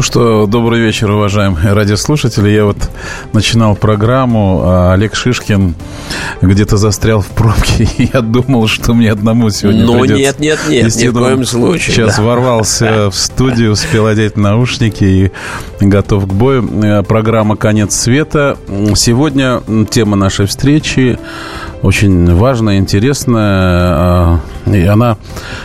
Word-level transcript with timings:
Ну 0.00 0.02
что, 0.02 0.46
добрый 0.46 0.80
вечер, 0.80 1.10
уважаемые 1.10 1.74
радиослушатели. 1.74 2.48
Я 2.48 2.64
вот 2.64 2.78
начинал 3.34 3.76
программу, 3.76 4.62
а 4.64 4.94
Олег 4.94 5.14
Шишкин 5.14 5.74
где-то 6.40 6.78
застрял 6.78 7.20
в 7.20 7.26
пробке, 7.26 7.86
и 7.98 8.08
я 8.10 8.22
думал, 8.22 8.66
что 8.66 8.94
мне 8.94 9.12
одному 9.12 9.50
сегодня 9.50 9.84
Ну 9.84 10.00
придется 10.00 10.22
нет, 10.22 10.40
нет, 10.40 10.58
нет, 10.70 10.96
ни 10.96 11.08
в 11.08 11.12
коем 11.12 11.44
случае. 11.44 11.94
Сейчас 11.94 12.16
да. 12.16 12.22
ворвался 12.22 13.10
в 13.10 13.14
студию, 13.14 13.72
успел 13.72 14.06
одеть 14.06 14.38
наушники 14.38 15.04
и 15.04 15.30
готов 15.86 16.26
к 16.26 16.32
бою. 16.32 16.66
Э, 16.82 17.02
Программа 17.02 17.56
«Конец 17.56 17.94
света». 17.94 18.56
Сегодня 18.94 19.60
тема 19.90 20.16
нашей 20.16 20.46
встречи 20.46 21.18
очень 21.82 22.34
важная, 22.34 22.78
интересная. 22.78 24.38
э, 24.66 24.76
И 24.76 24.84
она 24.84 25.16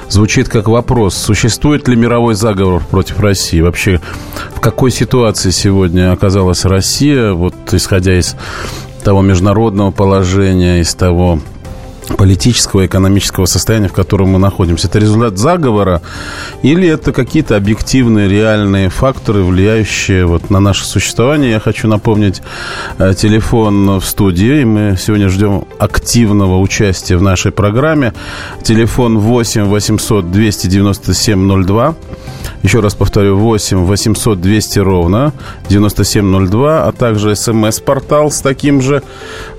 звучит 0.10 0.50
как 0.50 0.68
вопрос. 0.68 1.16
Существует 1.16 1.88
ли 1.88 1.96
мировой 1.96 2.36
заговор 2.36 2.82
против 2.90 3.20
России? 3.20 3.60
Вообще, 3.62 4.00
в 4.56 4.60
какой 4.60 4.92
ситуации 4.92 5.52
сегодня 5.52 6.12
оказалась 6.12 6.66
Россия, 6.66 7.34
вот 7.34 7.56
исходя 7.72 8.18
из 8.18 8.36
того 9.04 9.22
международного 9.22 9.92
положения, 9.92 10.80
из 10.80 10.96
того 10.96 11.40
политического 12.14 12.82
и 12.82 12.86
экономического 12.86 13.46
состояния, 13.46 13.88
в 13.88 13.94
котором 13.94 14.30
мы 14.30 14.40
находимся. 14.40 14.88
Это 14.88 15.00
результат 15.00 15.38
заговора 15.38 16.02
или 16.62 16.88
это 16.88 17.12
какие-то 17.12 17.56
объективные, 17.56 18.30
реальные 18.30 18.90
факторы, 18.90 19.44
влияющие 19.44 20.26
вот 20.26 20.50
на 20.50 20.60
наше 20.60 20.86
существование? 20.86 21.52
Я 21.52 21.60
хочу 21.60 21.88
напомнить 21.88 22.42
э, 22.98 23.14
телефон 23.16 24.00
в 24.00 24.06
студии. 24.06 24.64
Мы 24.64 24.98
сегодня 24.98 25.30
ждем 25.30 25.66
активного 25.80 26.60
участия 26.60 27.18
в 27.18 27.22
нашей 27.22 27.52
программе. 27.52 28.14
Телефон 28.64 29.18
8 29.20 29.64
800 29.64 30.32
297 30.32 31.64
02. 31.66 31.96
Еще 32.66 32.80
раз 32.80 32.96
повторю, 32.96 33.38
8 33.38 33.86
800 33.86 34.42
200 34.42 34.80
ровно 34.80 35.34
9702, 35.70 36.84
а 36.84 36.92
также 36.94 37.36
смс-портал 37.36 38.32
с 38.32 38.42
таким 38.42 38.82
же 38.82 39.04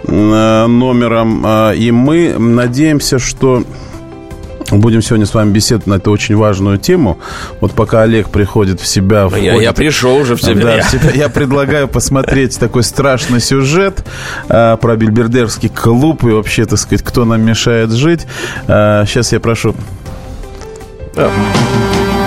э, 0.02 0.66
номером. 0.66 1.42
А, 1.46 1.70
И 1.70 1.92
мы 1.92 2.34
надеемся, 2.36 3.20
что 3.20 3.62
Будем 4.72 5.00
сегодня 5.00 5.26
с 5.26 5.32
вами 5.32 5.52
беседовать 5.52 5.86
на 5.86 5.94
эту 5.94 6.10
очень 6.10 6.34
важную 6.34 6.78
тему. 6.78 7.20
Вот 7.60 7.70
пока 7.70 8.02
Олег 8.02 8.30
приходит 8.30 8.80
в 8.80 8.86
себя... 8.88 9.20
Я, 9.20 9.28
входит- 9.28 9.62
я 9.62 9.72
пришел 9.72 10.16
уже 10.16 10.34
в 10.34 10.42
себя. 10.42 10.78
да, 10.78 10.82
в 10.82 10.90
себя. 10.90 11.10
Я 11.14 11.28
предлагаю 11.28 11.86
посмотреть 11.86 12.58
такой 12.58 12.82
страшный 12.82 13.38
сюжет 13.38 14.04
а, 14.48 14.76
про 14.76 14.96
Бильбердерский 14.96 15.68
клуб 15.68 16.24
и 16.24 16.30
вообще, 16.30 16.66
так 16.66 16.80
сказать, 16.80 17.04
кто 17.04 17.24
нам 17.24 17.42
мешает 17.42 17.92
жить. 17.92 18.26
А, 18.66 19.04
сейчас 19.06 19.30
я 19.30 19.38
прошу 19.38 19.76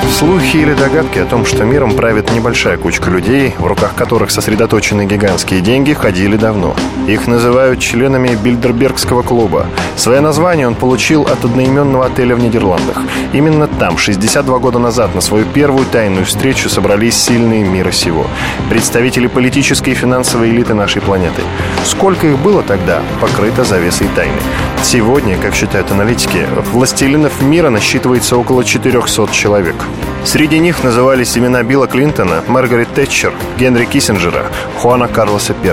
Слухи 0.09 0.57
или 0.57 0.73
догадки 0.73 1.19
о 1.19 1.25
том, 1.25 1.45
что 1.45 1.63
миром 1.63 1.93
правит 1.93 2.31
небольшая 2.31 2.77
кучка 2.77 3.09
людей, 3.09 3.53
в 3.57 3.65
руках 3.65 3.95
которых 3.95 4.31
сосредоточены 4.31 5.05
гигантские 5.05 5.61
деньги, 5.61 5.93
ходили 5.93 6.35
давно. 6.35 6.75
Их 7.07 7.27
называют 7.27 7.79
членами 7.79 8.35
Бильдербергского 8.35 9.21
клуба. 9.21 9.67
Свое 9.95 10.19
название 10.19 10.67
он 10.67 10.75
получил 10.75 11.23
от 11.23 11.45
одноименного 11.45 12.07
отеля 12.07 12.35
в 12.35 12.39
Нидерландах. 12.39 13.01
Именно 13.33 13.67
там, 13.67 13.97
62 13.97 14.59
года 14.59 14.79
назад, 14.79 15.15
на 15.15 15.21
свою 15.21 15.45
первую 15.45 15.85
тайную 15.85 16.25
встречу 16.25 16.69
собрались 16.69 17.15
сильные 17.15 17.63
мира 17.63 17.91
сего. 17.91 18.25
Представители 18.69 19.27
политической 19.27 19.91
и 19.91 19.95
финансовой 19.95 20.49
элиты 20.49 20.73
нашей 20.73 21.01
планеты. 21.01 21.43
Сколько 21.85 22.27
их 22.27 22.39
было 22.39 22.61
тогда, 22.63 23.01
покрыто 23.21 23.63
завесой 23.63 24.07
тайны. 24.15 24.41
Сегодня, 24.83 25.37
как 25.37 25.53
считают 25.53 25.91
аналитики, 25.91 26.45
властелинов 26.73 27.41
мира 27.41 27.69
насчитывается 27.69 28.37
около 28.37 28.63
400 28.63 29.27
человек. 29.31 29.75
Среди 30.25 30.59
них 30.59 30.83
назывались 30.83 31.37
имена 31.37 31.63
Билла 31.63 31.87
Клинтона, 31.87 32.43
Маргарет 32.47 32.93
Тэтчер, 32.93 33.33
Генри 33.57 33.85
Киссинджера, 33.85 34.45
Хуана 34.77 35.07
Карлоса 35.07 35.55
I. 35.63 35.71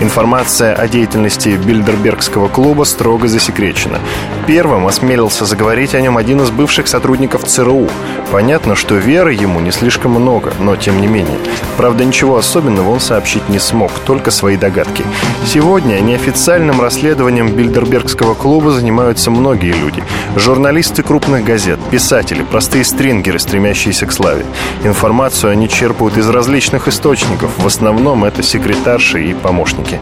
Информация 0.00 0.74
о 0.74 0.86
деятельности 0.86 1.58
Бильдербергского 1.64 2.48
клуба 2.48 2.84
строго 2.84 3.26
засекречена. 3.26 3.98
Первым 4.46 4.86
осмелился 4.86 5.44
заговорить 5.44 5.94
о 5.94 6.00
нем 6.00 6.16
один 6.16 6.40
из 6.40 6.50
бывших 6.50 6.88
сотрудников 6.88 7.44
ЦРУ. 7.44 7.88
Понятно, 8.30 8.76
что 8.76 8.94
веры 8.94 9.32
ему 9.32 9.60
не 9.60 9.72
слишком 9.72 10.12
много, 10.12 10.52
но 10.60 10.76
тем 10.76 11.00
не 11.00 11.06
менее. 11.06 11.38
Правда, 11.76 12.04
ничего 12.04 12.36
особенного 12.36 12.90
он 12.90 13.00
сообщить 13.00 13.48
не 13.48 13.58
смог, 13.58 13.90
только 14.04 14.30
свои 14.30 14.56
догадки. 14.56 15.04
Сегодня 15.46 16.00
неофициальным 16.00 16.80
расследованием 16.80 17.48
Бильдербергского 17.48 18.34
клуба 18.34 18.70
занимаются 18.70 19.30
многие 19.30 19.72
люди. 19.72 20.02
Журналисты 20.36 21.02
крупных 21.02 21.44
газет, 21.44 21.80
писатели, 21.90 22.42
простые 22.42 22.84
стрингеры, 22.84 23.38
стремящиеся 23.50 24.06
к 24.06 24.12
славе. 24.12 24.44
Информацию 24.84 25.50
они 25.50 25.68
черпают 25.68 26.16
из 26.16 26.28
различных 26.28 26.86
источников. 26.86 27.50
В 27.58 27.66
основном 27.66 28.24
это 28.24 28.44
секретарши 28.44 29.24
и 29.24 29.34
помощники. 29.34 29.98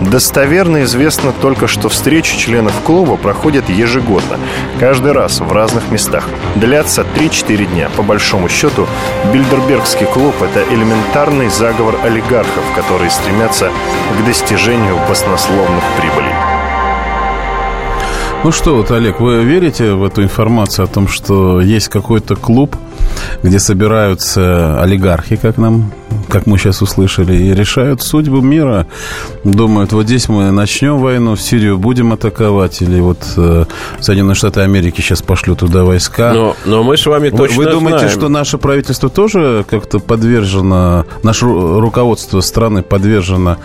Достоверно 0.00 0.82
известно 0.84 1.32
только, 1.42 1.66
что 1.68 1.90
встречи 1.90 2.38
членов 2.38 2.72
клуба 2.84 3.16
проходят 3.16 3.68
ежегодно. 3.68 4.38
Каждый 4.80 5.12
раз 5.12 5.40
в 5.40 5.52
разных 5.52 5.90
местах. 5.90 6.26
Длятся 6.54 7.04
3-4 7.14 7.66
дня. 7.66 7.90
По 7.96 8.02
большому 8.02 8.48
счету, 8.48 8.86
Бильдербергский 9.30 10.06
клуб– 10.06 10.34
это 10.40 10.64
элементарный 10.72 11.50
заговор 11.50 11.96
олигархов, 12.02 12.64
которые 12.74 13.10
стремятся 13.10 13.70
к 14.18 14.24
достижению 14.24 14.96
баснословных 15.06 15.84
прибылей. 16.00 16.32
Ну 18.46 18.52
что, 18.52 18.76
вот, 18.76 18.92
Олег, 18.92 19.18
вы 19.18 19.42
верите 19.42 19.92
в 19.92 20.04
эту 20.04 20.22
информацию 20.22 20.84
о 20.84 20.86
том, 20.86 21.08
что 21.08 21.60
есть 21.60 21.88
какой-то 21.88 22.36
клуб, 22.36 22.76
где 23.42 23.58
собираются 23.58 24.82
олигархи, 24.82 25.36
как 25.36 25.58
нам, 25.58 25.92
как 26.28 26.46
мы 26.46 26.58
сейчас 26.58 26.82
услышали, 26.82 27.34
и 27.34 27.54
решают 27.54 28.02
судьбу 28.02 28.40
мира? 28.40 28.86
Думают, 29.44 29.92
вот 29.92 30.06
здесь 30.06 30.28
мы 30.28 30.50
начнем 30.50 30.98
войну, 30.98 31.34
в 31.36 31.40
Сирию 31.40 31.78
будем 31.78 32.12
атаковать, 32.12 32.82
или 32.82 33.00
вот 33.00 33.18
э, 33.36 33.64
Соединенные 34.00 34.34
Штаты 34.34 34.60
Америки 34.60 35.00
сейчас 35.00 35.22
пошлют 35.22 35.60
туда 35.60 35.84
войска. 35.84 36.32
Но, 36.32 36.56
но 36.64 36.82
мы 36.82 36.96
с 36.96 37.06
вами 37.06 37.30
точно 37.30 37.56
вы 37.56 37.70
думаете, 37.70 37.98
знаем. 38.00 38.14
что 38.18 38.28
наше 38.28 38.58
правительство 38.58 39.08
тоже 39.08 39.64
как-то 39.68 39.98
подвержено, 39.98 41.06
наше 41.22 41.46
ру- 41.46 41.80
руководство 41.80 42.40
страны 42.40 42.82
подвержено 42.82 43.56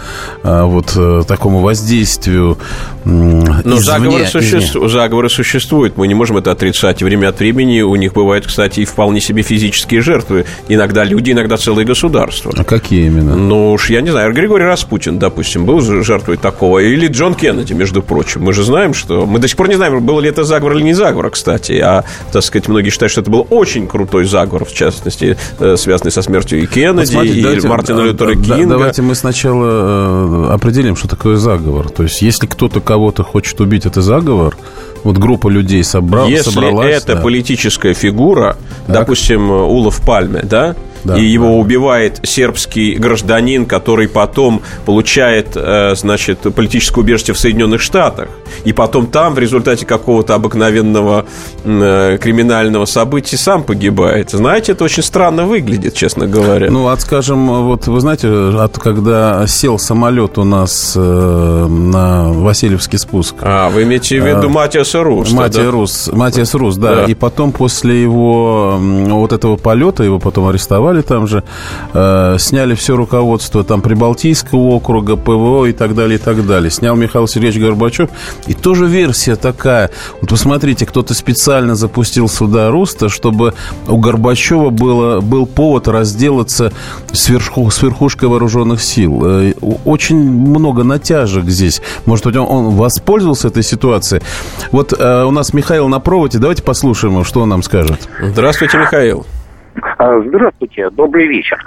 а, 0.43 0.65
вот 0.65 0.93
э, 0.95 1.23
такому 1.27 1.59
воздействию 1.59 2.57
м, 3.05 3.39
Но 3.39 3.77
извне, 3.77 3.81
заговоры, 3.81 4.23
существ- 4.25 4.87
заговоры 4.89 5.29
существуют, 5.29 5.97
мы 5.97 6.07
не 6.07 6.13
можем 6.13 6.37
это 6.37 6.51
отрицать. 6.51 7.01
Время 7.01 7.29
от 7.29 7.39
времени 7.39 7.81
у 7.81 7.95
них 7.95 8.13
бывают, 8.13 8.45
кстати, 8.47 8.81
и 8.81 8.85
вполне 8.85 9.19
себе 9.19 9.41
физические 9.41 10.01
жертвы. 10.01 10.45
Иногда 10.67 11.03
люди, 11.03 11.31
иногда 11.31 11.57
целые 11.57 11.85
государства. 11.85 12.30
А 12.57 12.63
какие 12.63 13.05
именно? 13.07 13.35
Ну 13.35 13.71
уж 13.73 13.89
я 13.89 14.01
не 14.01 14.09
знаю, 14.11 14.33
Григорий 14.33 14.65
Распутин, 14.65 15.19
допустим, 15.19 15.65
был 15.65 15.81
же 15.81 16.03
жертвой 16.03 16.37
такого. 16.37 16.79
Или 16.79 17.07
Джон 17.07 17.35
Кеннеди, 17.35 17.73
между 17.73 18.01
прочим. 18.01 18.41
Мы 18.43 18.53
же 18.53 18.63
знаем, 18.63 18.93
что... 18.93 19.25
Мы 19.25 19.39
до 19.39 19.47
сих 19.47 19.57
пор 19.57 19.69
не 19.69 19.75
знаем, 19.75 20.03
был 20.05 20.19
ли 20.19 20.29
это 20.29 20.43
заговор 20.43 20.77
или 20.77 20.83
не 20.83 20.93
заговор, 20.93 21.29
кстати. 21.29 21.73
А, 21.73 22.03
так 22.31 22.43
сказать, 22.43 22.67
многие 22.67 22.89
считают, 22.89 23.11
что 23.11 23.21
это 23.21 23.31
был 23.31 23.47
очень 23.49 23.87
крутой 23.87 24.25
заговор, 24.25 24.65
в 24.65 24.73
частности, 24.73 25.37
э, 25.59 25.75
связанный 25.77 26.11
со 26.11 26.21
смертью 26.21 26.59
и 26.59 26.61
Вот 26.65 26.69
Кеннеди, 26.73 27.05
смотрите, 27.05 27.39
и 27.39 27.41
давайте- 27.43 27.67
Мартина 27.67 27.97
да, 27.99 28.03
Лютера 28.05 28.35
да, 28.35 28.55
Кинга. 28.55 28.69
Давайте 28.69 29.01
мы 29.01 29.15
сначала 29.15 30.47
э, 30.49 30.53
определим, 30.53 30.95
что 30.95 31.07
такое 31.07 31.37
заговор. 31.37 31.89
То 31.89 32.03
есть, 32.03 32.21
если 32.21 32.47
кто-то 32.47 32.79
кого-то 32.81 33.23
хочет 33.23 33.59
убить, 33.61 33.85
это 33.85 34.01
заговор. 34.01 34.57
Вот 35.03 35.17
группа 35.17 35.47
людей 35.47 35.83
собрал, 35.83 36.27
Если 36.27 36.51
собралась. 36.51 36.95
это 37.03 37.15
да. 37.15 37.21
политическая 37.21 37.93
фигура, 37.93 38.55
Так. 38.85 38.95
допустим, 38.97 39.49
Улов 39.49 39.99
Пальме, 40.05 40.41
да, 40.43 40.75
Да, 41.03 41.17
и 41.17 41.23
его 41.23 41.47
да. 41.47 41.53
убивает 41.53 42.19
сербский 42.23 42.95
гражданин, 42.95 43.65
который 43.65 44.07
потом 44.07 44.61
получает, 44.85 45.51
э, 45.55 45.95
значит, 45.95 46.39
политическое 46.55 47.01
убежище 47.01 47.33
в 47.33 47.39
Соединенных 47.39 47.81
Штатах, 47.81 48.29
и 48.63 48.73
потом 48.73 49.07
там 49.07 49.33
в 49.33 49.39
результате 49.39 49.85
какого-то 49.85 50.35
обыкновенного 50.35 51.25
э, 51.63 52.17
криминального 52.21 52.85
события 52.85 53.37
сам 53.37 53.63
погибает. 53.63 54.31
Знаете, 54.31 54.73
это 54.73 54.83
очень 54.83 55.03
странно 55.03 55.45
выглядит, 55.45 55.93
честно 55.93 56.27
говоря. 56.27 56.69
Ну, 56.69 56.87
от, 56.87 57.01
скажем, 57.01 57.65
вот 57.65 57.87
вы 57.87 57.99
знаете, 57.99 58.27
от 58.29 58.77
когда 58.77 59.45
сел 59.47 59.79
самолет 59.79 60.37
у 60.37 60.43
нас 60.43 60.93
э, 60.95 61.67
на 61.69 62.31
Васильевский 62.31 62.97
спуск, 62.97 63.35
а, 63.41 63.69
вы 63.69 63.83
имеете 63.83 64.21
в 64.21 64.25
виду 64.25 64.47
А, 64.47 64.49
Матиаса 64.49 65.03
Руста, 65.03 65.35
Матия 65.35 65.63
да? 65.63 65.71
Рус, 65.71 66.09
Матиас 66.11 66.53
Рус, 66.53 66.77
да. 66.77 66.95
Да. 66.95 67.05
И 67.05 67.13
потом 67.13 67.51
после 67.51 68.01
его 68.01 68.77
вот 68.79 69.33
этого 69.33 69.55
полета 69.55 70.03
его 70.03 70.19
потом 70.19 70.47
арестовали, 70.47 70.90
голосовали 70.91 71.01
там 71.01 71.27
же, 71.27 71.43
э, 71.93 72.37
сняли 72.39 72.75
все 72.75 72.95
руководство 72.95 73.63
там 73.63 73.81
Прибалтийского 73.81 74.59
округа, 74.59 75.15
ПВО 75.15 75.65
и 75.65 75.73
так 75.73 75.95
далее, 75.95 76.15
и 76.15 76.21
так 76.21 76.45
далее. 76.45 76.69
Снял 76.71 76.95
Михаил 76.95 77.27
Сергеевич 77.27 77.61
Горбачев. 77.61 78.09
И 78.47 78.53
тоже 78.53 78.85
версия 78.85 79.35
такая. 79.35 79.89
Вот 80.21 80.29
посмотрите, 80.29 80.85
кто-то 80.85 81.13
специально 81.13 81.75
запустил 81.75 82.27
сюда 82.27 82.69
Руста, 82.69 83.09
чтобы 83.09 83.53
у 83.87 83.97
Горбачева 83.97 84.69
было, 84.69 85.21
был 85.21 85.45
повод 85.45 85.87
разделаться 85.87 86.71
с, 87.11 87.29
верху, 87.29 87.69
с 87.69 87.81
верхушкой 87.81 88.29
вооруженных 88.29 88.81
сил. 88.81 89.21
Э, 89.25 89.53
очень 89.85 90.19
много 90.19 90.83
натяжек 90.83 91.45
здесь. 91.45 91.81
Может 92.05 92.25
быть, 92.25 92.35
он, 92.35 92.47
он 92.47 92.75
воспользовался 92.75 93.47
этой 93.47 93.63
ситуацией. 93.63 94.21
Вот 94.71 94.93
э, 94.97 95.23
у 95.23 95.31
нас 95.31 95.53
Михаил 95.53 95.87
на 95.87 95.99
проводе. 95.99 96.39
Давайте 96.39 96.63
послушаем, 96.63 97.23
что 97.23 97.41
он 97.41 97.49
нам 97.49 97.63
скажет. 97.63 98.07
Здравствуйте, 98.21 98.77
Михаил. 98.77 99.25
А, 99.97 100.19
здравствуйте, 100.19 100.89
добрый 100.89 101.27
вечер. 101.27 101.59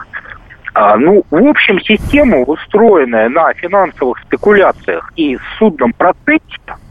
А, 0.74 0.96
ну, 0.96 1.24
в 1.30 1.46
общем, 1.46 1.80
система, 1.80 2.38
устроенная 2.38 3.28
на 3.28 3.52
финансовых 3.54 4.18
спекуляциях 4.20 5.12
и 5.14 5.38
судном 5.58 5.92
процессе, 5.92 6.42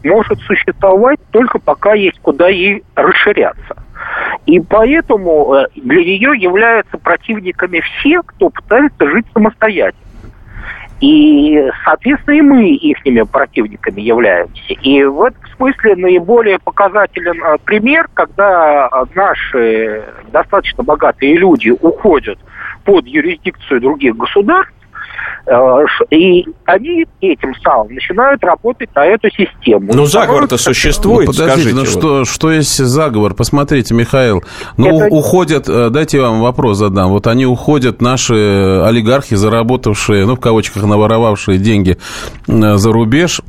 может 0.02 0.40
существовать 0.40 1.18
только 1.32 1.58
пока 1.58 1.92
есть 1.92 2.18
куда 2.20 2.48
ей 2.48 2.82
расширяться. 2.94 3.76
И 4.46 4.58
поэтому 4.60 5.54
э, 5.54 5.66
для 5.76 6.02
нее 6.02 6.32
являются 6.36 6.96
противниками 6.98 7.80
все, 7.80 8.22
кто 8.22 8.48
пытается 8.48 9.06
жить 9.08 9.26
самостоятельно. 9.34 10.03
И, 11.04 11.62
соответственно, 11.84 12.36
и 12.36 12.40
мы 12.40 12.68
их 12.70 13.30
противниками 13.30 14.00
являемся. 14.00 14.72
И 14.72 15.04
в 15.04 15.20
этом 15.20 15.42
смысле 15.54 15.96
наиболее 15.96 16.58
показателен 16.58 17.42
э, 17.44 17.58
пример, 17.62 18.08
когда 18.14 18.88
э, 18.90 19.04
наши 19.14 20.02
достаточно 20.32 20.82
богатые 20.82 21.36
люди 21.36 21.68
уходят 21.68 22.38
под 22.84 23.06
юрисдикцию 23.06 23.82
других 23.82 24.16
государств, 24.16 24.72
и 26.10 26.46
они 26.64 27.04
этим 27.20 27.54
самым 27.62 27.94
начинают 27.94 28.42
работать 28.42 28.88
на 28.94 29.04
эту 29.04 29.28
систему. 29.30 29.92
Ну, 29.92 30.06
заговор-то 30.06 30.56
существует, 30.56 31.26
ну, 31.26 31.32
подождите, 31.32 31.70
скажите. 31.70 31.74
Ну, 31.74 31.84
что, 31.84 32.24
что 32.24 32.50
есть 32.50 32.76
заговор? 32.76 33.34
Посмотрите, 33.34 33.94
Михаил. 33.94 34.42
Ну, 34.76 35.00
Это... 35.00 35.14
уходят, 35.14 35.68
э, 35.68 35.90
дайте 35.90 36.18
я 36.18 36.24
вам 36.24 36.40
вопрос 36.40 36.78
задам. 36.78 37.10
Вот 37.10 37.26
они 37.26 37.44
уходят, 37.44 38.00
наши 38.00 38.80
олигархи, 38.84 39.34
заработавшие, 39.34 40.24
ну, 40.24 40.36
в 40.36 40.40
кавычках, 40.40 40.84
наворовавшие 40.84 41.58
деньги 41.58 41.98
э, 42.48 42.76
за 42.76 42.92
рубеж, 42.92 43.42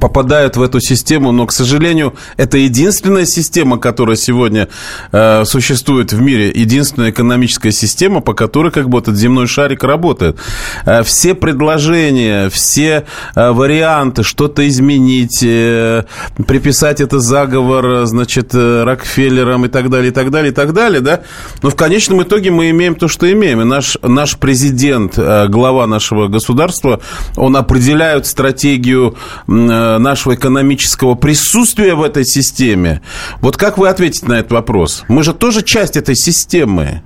попадают 0.00 0.56
в 0.56 0.62
эту 0.62 0.80
систему, 0.80 1.32
но, 1.32 1.46
к 1.46 1.52
сожалению, 1.52 2.14
это 2.36 2.58
единственная 2.58 3.26
система, 3.26 3.78
которая 3.78 4.16
сегодня 4.16 4.68
э, 5.12 5.44
существует 5.44 6.12
в 6.12 6.20
мире, 6.20 6.50
единственная 6.54 7.10
экономическая 7.10 7.72
система, 7.72 8.20
по 8.20 8.34
которой 8.34 8.72
как 8.72 8.88
бы 8.88 8.98
этот 8.98 9.16
земной 9.16 9.46
шарик 9.46 9.84
работает. 9.84 10.38
Э, 10.86 11.02
все 11.02 11.34
предложения, 11.34 12.48
все 12.48 13.04
э, 13.34 13.50
варианты, 13.50 14.22
что-то 14.22 14.66
изменить, 14.68 15.42
э, 15.42 16.04
приписать 16.46 17.00
это 17.00 17.20
заговор, 17.20 18.06
значит, 18.06 18.54
э, 18.54 18.84
Рокфеллерам 18.84 19.66
и 19.66 19.68
так 19.68 19.90
далее, 19.90 20.10
и 20.10 20.14
так 20.14 20.30
далее, 20.30 20.52
и 20.52 20.54
так 20.54 20.72
далее, 20.72 21.00
да, 21.00 21.20
но 21.62 21.70
в 21.70 21.76
конечном 21.76 22.22
итоге 22.22 22.50
мы 22.50 22.70
имеем 22.70 22.94
то, 22.94 23.08
что 23.08 23.30
имеем. 23.30 23.60
И 23.60 23.64
наш, 23.64 23.98
наш 24.02 24.38
президент, 24.38 25.18
э, 25.18 25.46
глава 25.48 25.86
нашего 25.86 26.28
государства, 26.28 27.00
он 27.36 27.56
определяет 27.56 28.26
стратегию 28.26 29.16
э, 29.46 29.73
Э, 29.73 29.73
нашего 29.98 30.34
экономического 30.34 31.14
присутствия 31.14 31.94
в 31.94 32.02
этой 32.02 32.24
системе. 32.24 33.00
Вот 33.40 33.56
как 33.56 33.78
вы 33.78 33.88
ответите 33.88 34.26
на 34.26 34.38
этот 34.38 34.52
вопрос? 34.52 35.04
Мы 35.08 35.22
же 35.22 35.34
тоже 35.34 35.62
часть 35.62 35.96
этой 35.96 36.14
системы. 36.14 37.02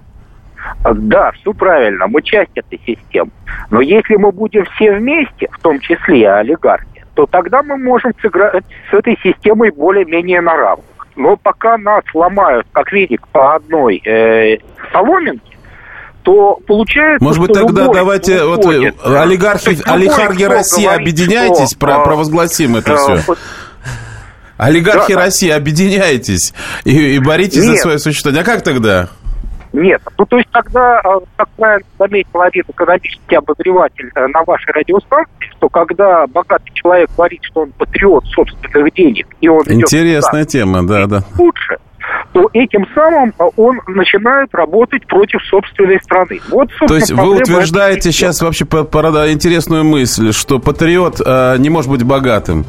Да, 0.84 1.32
все 1.32 1.52
правильно, 1.52 2.06
мы 2.06 2.22
часть 2.22 2.52
этой 2.54 2.80
системы. 2.86 3.30
Но 3.70 3.80
если 3.80 4.16
мы 4.16 4.32
будем 4.32 4.64
все 4.74 4.92
вместе, 4.92 5.48
в 5.50 5.58
том 5.60 5.80
числе 5.80 6.20
и 6.20 6.24
олигархи, 6.24 7.04
то 7.14 7.26
тогда 7.26 7.62
мы 7.62 7.76
можем 7.76 8.12
сыграть 8.20 8.64
с 8.90 8.94
этой 8.94 9.18
системой 9.22 9.70
более-менее 9.70 10.40
на 10.40 10.56
равных. 10.56 10.84
Но 11.16 11.36
пока 11.36 11.76
нас 11.78 12.04
ломают, 12.14 12.66
как 12.72 12.92
веник, 12.92 13.26
по 13.28 13.56
одной 13.56 14.00
э, 14.04 14.58
соломинке, 14.92 15.47
то 16.28 16.58
получается... 16.66 17.24
Может 17.24 17.40
быть, 17.40 17.54
тогда 17.54 17.82
любой 17.84 17.94
давайте 17.94 18.44
вот 18.44 18.66
олигархи, 18.66 19.78
олигархи 19.88 20.42
России 20.42 20.84
говорит, 20.84 21.00
объединяйтесь, 21.00 21.70
что, 21.70 21.78
про, 21.78 22.00
провозгласим 22.04 22.76
это 22.76 22.96
все. 22.96 23.34
Олигархи 24.58 25.14
да, 25.14 25.20
России, 25.20 25.48
объединяйтесь 25.48 26.52
и, 26.84 27.14
и 27.14 27.18
боритесь 27.18 27.64
Нет. 27.64 27.76
за 27.76 27.82
свое 27.82 27.98
существование. 27.98 28.42
А 28.42 28.44
как 28.44 28.62
тогда? 28.62 29.08
Нет. 29.72 30.02
Ну, 30.18 30.26
то 30.26 30.36
есть 30.36 30.50
тогда, 30.50 31.00
э, 31.02 31.20
как 31.36 31.48
правильно 31.50 31.86
заметил 31.98 32.40
один 32.42 32.64
экономический 32.68 33.36
обозреватель 33.36 34.10
э, 34.14 34.26
на 34.26 34.42
вашей 34.44 34.72
радиостанции, 34.72 35.50
что 35.56 35.68
когда 35.70 36.26
богатый 36.26 36.72
человек 36.74 37.08
говорит, 37.16 37.40
что 37.44 37.60
он 37.60 37.72
патриот 37.72 38.26
собственных 38.26 38.92
денег, 38.92 39.26
и 39.40 39.48
он 39.48 39.62
Интересная 39.66 40.42
идет 40.42 40.50
тема, 40.50 40.86
да, 40.86 41.06
да. 41.06 41.22
Лучше, 41.38 41.78
то 42.38 42.48
этим 42.52 42.86
самым 42.94 43.34
а, 43.38 43.46
он 43.56 43.80
начинает 43.88 44.54
работать 44.54 45.04
против 45.08 45.42
собственной 45.50 46.00
страны. 46.00 46.40
Вот, 46.50 46.68
то 46.86 46.94
есть 46.94 47.10
вы 47.10 47.36
утверждаете 47.36 48.12
сейчас 48.12 48.40
вообще 48.42 48.64
интересную 48.64 49.82
мысль, 49.82 50.32
что 50.32 50.60
патриот 50.60 51.20
э, 51.24 51.56
не 51.58 51.68
может 51.68 51.90
быть 51.90 52.04
богатым. 52.04 52.64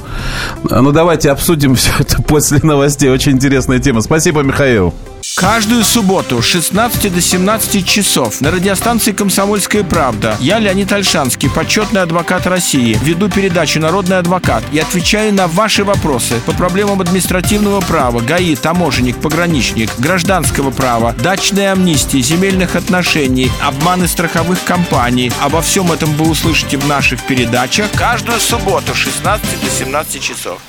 Ну 0.64 0.92
давайте 0.92 1.30
обсудим 1.30 1.76
все 1.76 1.92
это 2.00 2.20
после 2.24 2.60
новостей. 2.64 3.12
Очень 3.12 3.34
интересная 3.34 3.78
тема. 3.78 4.02
Спасибо, 4.02 4.42
Михаил. 4.42 4.92
Каждую 5.36 5.84
субботу 5.84 6.42
с 6.42 6.46
16 6.46 7.14
до 7.14 7.22
17 7.22 7.86
часов 7.86 8.42
на 8.42 8.52
радиостанции 8.52 9.12
«Комсомольская 9.12 9.84
правда» 9.84 10.36
я, 10.40 10.60
Леонид 10.60 10.92
Альшанский, 10.92 11.50
почетный 11.50 12.02
адвокат 12.02 12.46
России, 12.46 12.98
веду 13.04 13.30
передачу 13.30 13.80
«Народный 13.80 14.18
адвокат» 14.18 14.64
и 14.72 14.80
отвечаю 14.80 15.34
на 15.34 15.48
ваши 15.48 15.84
вопросы 15.84 16.42
по 16.46 16.52
проблемам 16.52 17.00
административного 17.00 17.80
права, 17.82 18.20
ГАИ, 18.20 18.56
таможенник, 18.56 19.18
пограничник, 19.60 20.00
гражданского 20.00 20.72
права, 20.72 21.14
дачной 21.14 21.72
амнистии, 21.72 22.20
земельных 22.20 22.78
отношений, 22.78 23.52
обманы 23.62 24.08
страховых 24.08 24.64
компаний. 24.64 25.32
Обо 25.42 25.62
всем 25.62 25.92
этом 25.92 26.10
вы 26.14 26.30
услышите 26.30 26.78
в 26.78 26.88
наших 26.88 27.22
передачах 27.24 27.88
каждую 27.94 28.40
субботу 28.40 28.94
с 28.94 28.98
16 28.98 29.62
до 29.62 29.70
17 29.70 30.22
часов. 30.22 30.60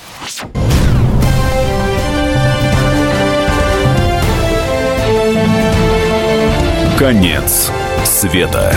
Конец 6.99 7.71
света. 8.03 8.75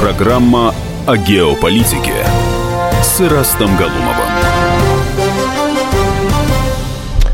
Программа 0.00 0.74
о 1.06 1.16
геополитике 1.16 2.26
с 3.02 3.20
Ирастом 3.20 3.76
Галумовым. 3.76 4.27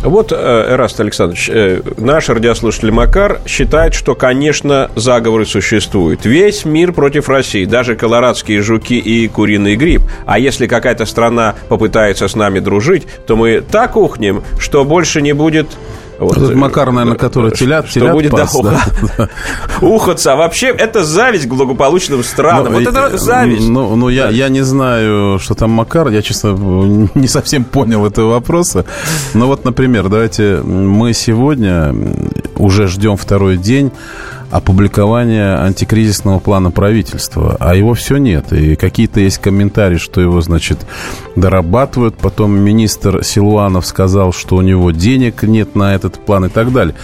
Вот, 0.05 0.33
э, 0.33 0.37
Эраст 0.37 1.01
Александрович, 1.01 1.49
э, 1.51 1.81
наш 1.97 2.29
радиослушатель 2.29 2.91
Макар 2.91 3.41
считает, 3.47 3.95
что, 3.95 4.15
конечно, 4.15 4.91
заговоры 4.97 5.47
существуют. 5.47 6.27
Весь 6.27 6.67
мир 6.67 6.93
против 6.93 7.31
России, 7.31 7.65
даже 7.65 7.97
колорадские 7.97 8.61
жуки 8.61 8.99
и 8.99 9.27
куриный 9.29 9.77
гриб. 9.77 10.03
А 10.27 10.39
если 10.39 10.67
какая-то 10.67 11.07
страна 11.07 11.55
попытается 11.71 12.29
с 12.29 12.37
нами 12.37 12.59
дружить, 12.59 13.07
то 13.27 13.35
мы 13.35 13.63
так 13.63 13.97
ухнем, 13.97 14.45
что 14.59 14.85
больше 14.85 15.23
не 15.23 15.33
будет 15.33 15.69
вот. 16.19 16.37
Этот 16.37 16.55
Макар, 16.55 16.93
наверное, 16.93 17.19
который 17.19 17.51
телят, 17.51 17.87
что 17.89 18.01
телят 18.01 18.13
будет 18.13 18.31
пас, 18.31 18.57
да, 18.61 19.29
ухаться. 19.81 20.25
А 20.35 20.37
вообще, 20.37 20.69
это 20.69 21.05
зависть 21.05 21.47
к 21.47 21.53
благополучным 21.53 22.25
странам. 22.25 22.73
Но, 22.73 22.79
вот 22.79 22.89
это 22.89 23.19
зависть. 23.19 23.69
Ну, 23.69 23.95
ну 23.95 24.09
я, 24.09 24.29
я 24.31 24.49
не 24.49 24.63
знаю, 24.63 25.39
что 25.39 25.55
там 25.55 25.71
Макар. 25.71 26.09
Я, 26.09 26.23
честно, 26.23 26.49
не 27.15 27.29
совсем 27.29 27.65
понял 27.65 28.05
этого 28.07 28.31
вопроса. 28.31 28.85
Но 29.35 29.47
вот, 29.47 29.65
например, 29.65 30.09
давайте 30.09 30.61
мы 30.65 31.13
сегодня 31.13 31.95
уже 32.57 32.89
ждем 32.89 33.17
второй 33.17 33.57
день 33.57 33.93
опубликования 34.55 35.61
антикризисного 35.61 36.39
плана 36.39 36.71
правительства, 36.71 37.57
а 37.59 37.75
его 37.75 37.95
все 37.95 38.19
нет. 38.19 38.53
И 38.53 38.77
какие-то 38.77 39.19
есть 39.19 39.39
комментарии, 39.39 39.97
что 39.97 40.21
его, 40.21 40.41
значит, 40.41 40.79
дорабатывают. 41.35 42.17
Потом 42.17 42.57
министр 42.57 43.25
Силуанов 43.25 43.85
сказал, 43.85 44.33
что 44.33 44.55
у 44.55 44.63
него 44.63 44.93
денег 44.93 45.43
нет 45.43 45.75
на 45.75 45.97
этот 45.97 46.25
план 46.25 46.45
и 46.45 46.49
так 46.49 46.73
далее. 46.73 46.95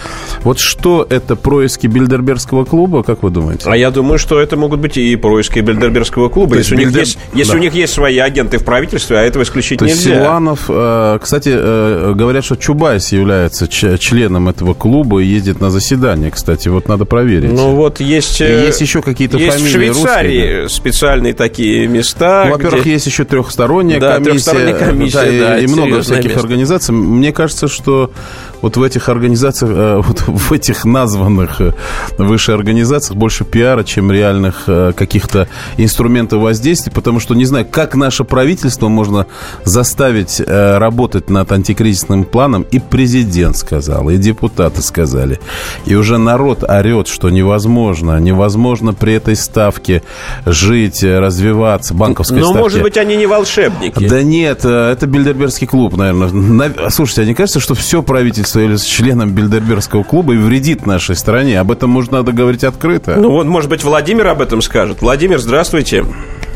Вот 0.43 0.59
что 0.59 1.05
это 1.09 1.35
происки 1.35 1.87
Бильдербергского 1.87 2.63
клуба, 2.63 3.03
как 3.03 3.21
вы 3.21 3.31
думаете? 3.31 3.69
А 3.69 3.75
я 3.75 3.91
думаю, 3.91 4.17
что 4.17 4.39
это 4.39 4.55
могут 4.55 4.79
быть 4.79 4.95
и 4.95 5.13
происки 5.17 5.59
Бильдербергского 5.59 6.29
клуба, 6.29 6.55
если, 6.55 6.77
Бильдер... 6.77 6.87
у, 6.87 6.99
них 6.99 6.99
есть, 7.01 7.19
если 7.33 7.51
да. 7.51 7.57
у 7.57 7.61
них 7.61 7.73
есть 7.73 7.91
свои 7.91 8.17
агенты 8.19 8.59
в 8.59 8.63
правительстве, 8.63 9.17
а 9.17 9.23
этого 9.23 9.43
исключить 9.43 9.79
То 9.79 9.85
нельзя. 9.85 10.09
Есть 10.09 10.21
Силуанов, 10.21 10.69
э, 10.69 11.19
кстати, 11.21 11.51
э, 11.53 12.13
говорят, 12.15 12.45
что 12.45 12.55
Чубайс 12.55 13.11
является 13.11 13.67
членом 13.67 14.47
этого 14.47 14.73
клуба 14.73 15.21
и 15.21 15.25
ездит 15.25 15.59
на 15.59 15.69
заседание, 15.69 16.31
кстати, 16.31 16.69
вот 16.69 16.87
надо 16.87 17.03
проверить 17.03 17.40
проверить. 17.41 17.57
Ну 17.57 17.75
вот 17.75 17.99
есть... 17.99 18.41
Э, 18.41 18.65
есть 18.65 18.81
еще 18.81 19.01
какие-то 19.01 19.37
есть 19.37 19.57
фамилии 19.57 19.69
в 19.69 19.71
Швейцарии 19.71 20.39
русские, 20.39 20.63
да? 20.63 20.69
специальные 20.69 21.33
такие 21.33 21.87
места. 21.87 22.45
Ну, 22.45 22.51
во-первых, 22.51 22.81
где... 22.81 22.91
есть 22.93 23.07
еще 23.07 23.23
трехсторонняя 23.23 23.99
да, 23.99 24.13
комиссия. 24.15 24.31
Трехсторонняя 24.31 24.77
комиссия, 24.77 25.39
да, 25.39 25.47
да, 25.47 25.59
и, 25.59 25.63
и 25.63 25.67
много 25.67 26.01
всяких 26.01 26.25
место. 26.25 26.39
организаций. 26.39 26.93
Мне 26.93 27.31
кажется, 27.31 27.67
что 27.67 28.11
вот 28.61 28.77
в 28.77 28.83
этих 28.83 29.09
организациях, 29.09 29.71
э, 29.73 30.01
вот 30.03 30.21
в 30.21 30.51
этих 30.51 30.85
названных 30.85 31.61
э, 31.61 31.73
выше 32.17 32.51
организациях 32.51 33.17
больше 33.17 33.43
пиара, 33.43 33.83
чем 33.83 34.11
реальных 34.11 34.63
э, 34.67 34.93
каких-то 34.95 35.47
инструментов 35.77 36.41
воздействия, 36.41 36.91
потому 36.91 37.19
что 37.19 37.33
не 37.35 37.45
знаю, 37.45 37.65
как 37.69 37.95
наше 37.95 38.23
правительство 38.23 38.87
можно 38.87 39.27
заставить 39.63 40.41
работать 40.41 41.29
над 41.29 41.51
антикризисным 41.51 42.23
планом, 42.23 42.63
и 42.63 42.79
президент 42.79 43.57
сказал, 43.57 44.09
и 44.09 44.17
депутаты 44.17 44.81
сказали, 44.81 45.39
и 45.85 45.95
уже 45.95 46.17
народ 46.17 46.63
орет, 46.63 47.07
что 47.07 47.29
невозможно, 47.29 48.19
невозможно 48.19 48.93
при 48.93 49.13
этой 49.13 49.35
ставке 49.35 50.03
жить, 50.45 51.03
развиваться, 51.03 51.93
банковской 51.93 52.39
Но, 52.39 52.45
ставке. 52.45 52.61
может 52.61 52.81
быть, 52.81 52.97
они 52.97 53.15
не 53.15 53.25
волшебники. 53.25 54.07
Да 54.07 54.21
нет, 54.23 54.65
это 54.65 55.07
Бильдербергский 55.07 55.67
клуб, 55.67 55.95
наверное. 55.95 56.89
Слушайте, 56.89 57.21
а 57.21 57.25
не 57.25 57.33
кажется, 57.33 57.59
что 57.59 57.75
все 57.75 58.03
правительство 58.03 58.50
или 58.59 58.75
с 58.75 58.83
членом 58.83 59.33
Бильдербергского 59.33 60.03
клуба 60.03 60.33
и 60.33 60.37
вредит 60.37 60.85
нашей 60.85 61.15
стране? 61.15 61.59
Об 61.59 61.71
этом 61.71 61.89
можно 61.89 62.17
надо 62.17 62.31
говорить 62.31 62.63
открыто. 62.63 63.15
Ну 63.15 63.31
вот, 63.31 63.45
может 63.45 63.69
быть, 63.69 63.83
Владимир 63.83 64.27
об 64.27 64.41
этом 64.41 64.61
скажет. 64.61 65.01
Владимир, 65.01 65.39
здравствуйте. 65.39 66.03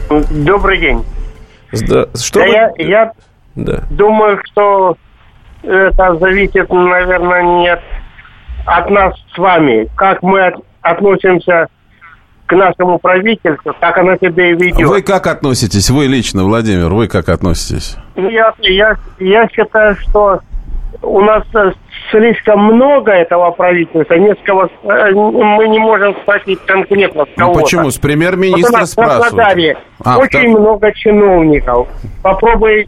Добрый 0.10 0.80
день. 0.80 1.04
Да, 1.72 2.08
что 2.16 2.40
да 2.40 2.46
вы... 2.46 2.52
я, 2.52 2.72
я 2.78 3.12
да. 3.56 3.84
думаю, 3.90 4.40
что 4.46 4.98
это 5.64 6.18
зависит, 6.20 6.70
наверное, 6.70 7.44
не 7.44 7.70
от, 7.70 7.82
от 8.66 8.90
нас 8.90 9.16
с 9.34 9.38
вами. 9.38 9.90
Как 9.96 10.22
мы 10.22 10.42
от, 10.46 10.56
относимся 10.82 11.68
к 12.46 12.56
нашему 12.56 13.00
правительству, 13.00 13.74
так 13.80 13.98
оно 13.98 14.16
себя 14.18 14.52
и 14.52 14.54
ведет. 14.54 14.88
Вы 14.88 15.02
как 15.02 15.25
относитесь? 15.28 15.90
Вы 15.90 16.06
лично, 16.06 16.44
Владимир, 16.44 16.94
вы 16.94 17.08
как 17.08 17.30
относитесь? 17.30 17.98
Ну, 18.16 18.30
я, 18.30 18.54
я, 18.60 18.96
я 19.20 19.48
считаю, 19.50 19.96
что 19.96 20.42
у 21.02 21.22
нас 21.22 21.44
слишком 22.12 22.66
много 22.66 23.12
этого 23.12 23.52
правительства, 23.52 24.14
несколько, 24.16 24.70
э, 24.84 25.12
мы 25.12 25.68
не 25.68 25.80
можем 25.80 26.16
спросить 26.22 26.60
конкретно 26.66 27.25
с 27.25 27.38
кого 27.38 27.54
Ну 27.54 27.60
почему? 27.62 27.92
С 27.92 27.98
премьер-министра 27.98 28.80
вот 28.80 28.90
спрашивают. 28.90 29.78
А, 30.04 30.18
очень 30.18 30.54
так... 30.54 30.60
много 30.60 30.92
чиновников. 30.94 31.88
Попробуй 32.22 32.88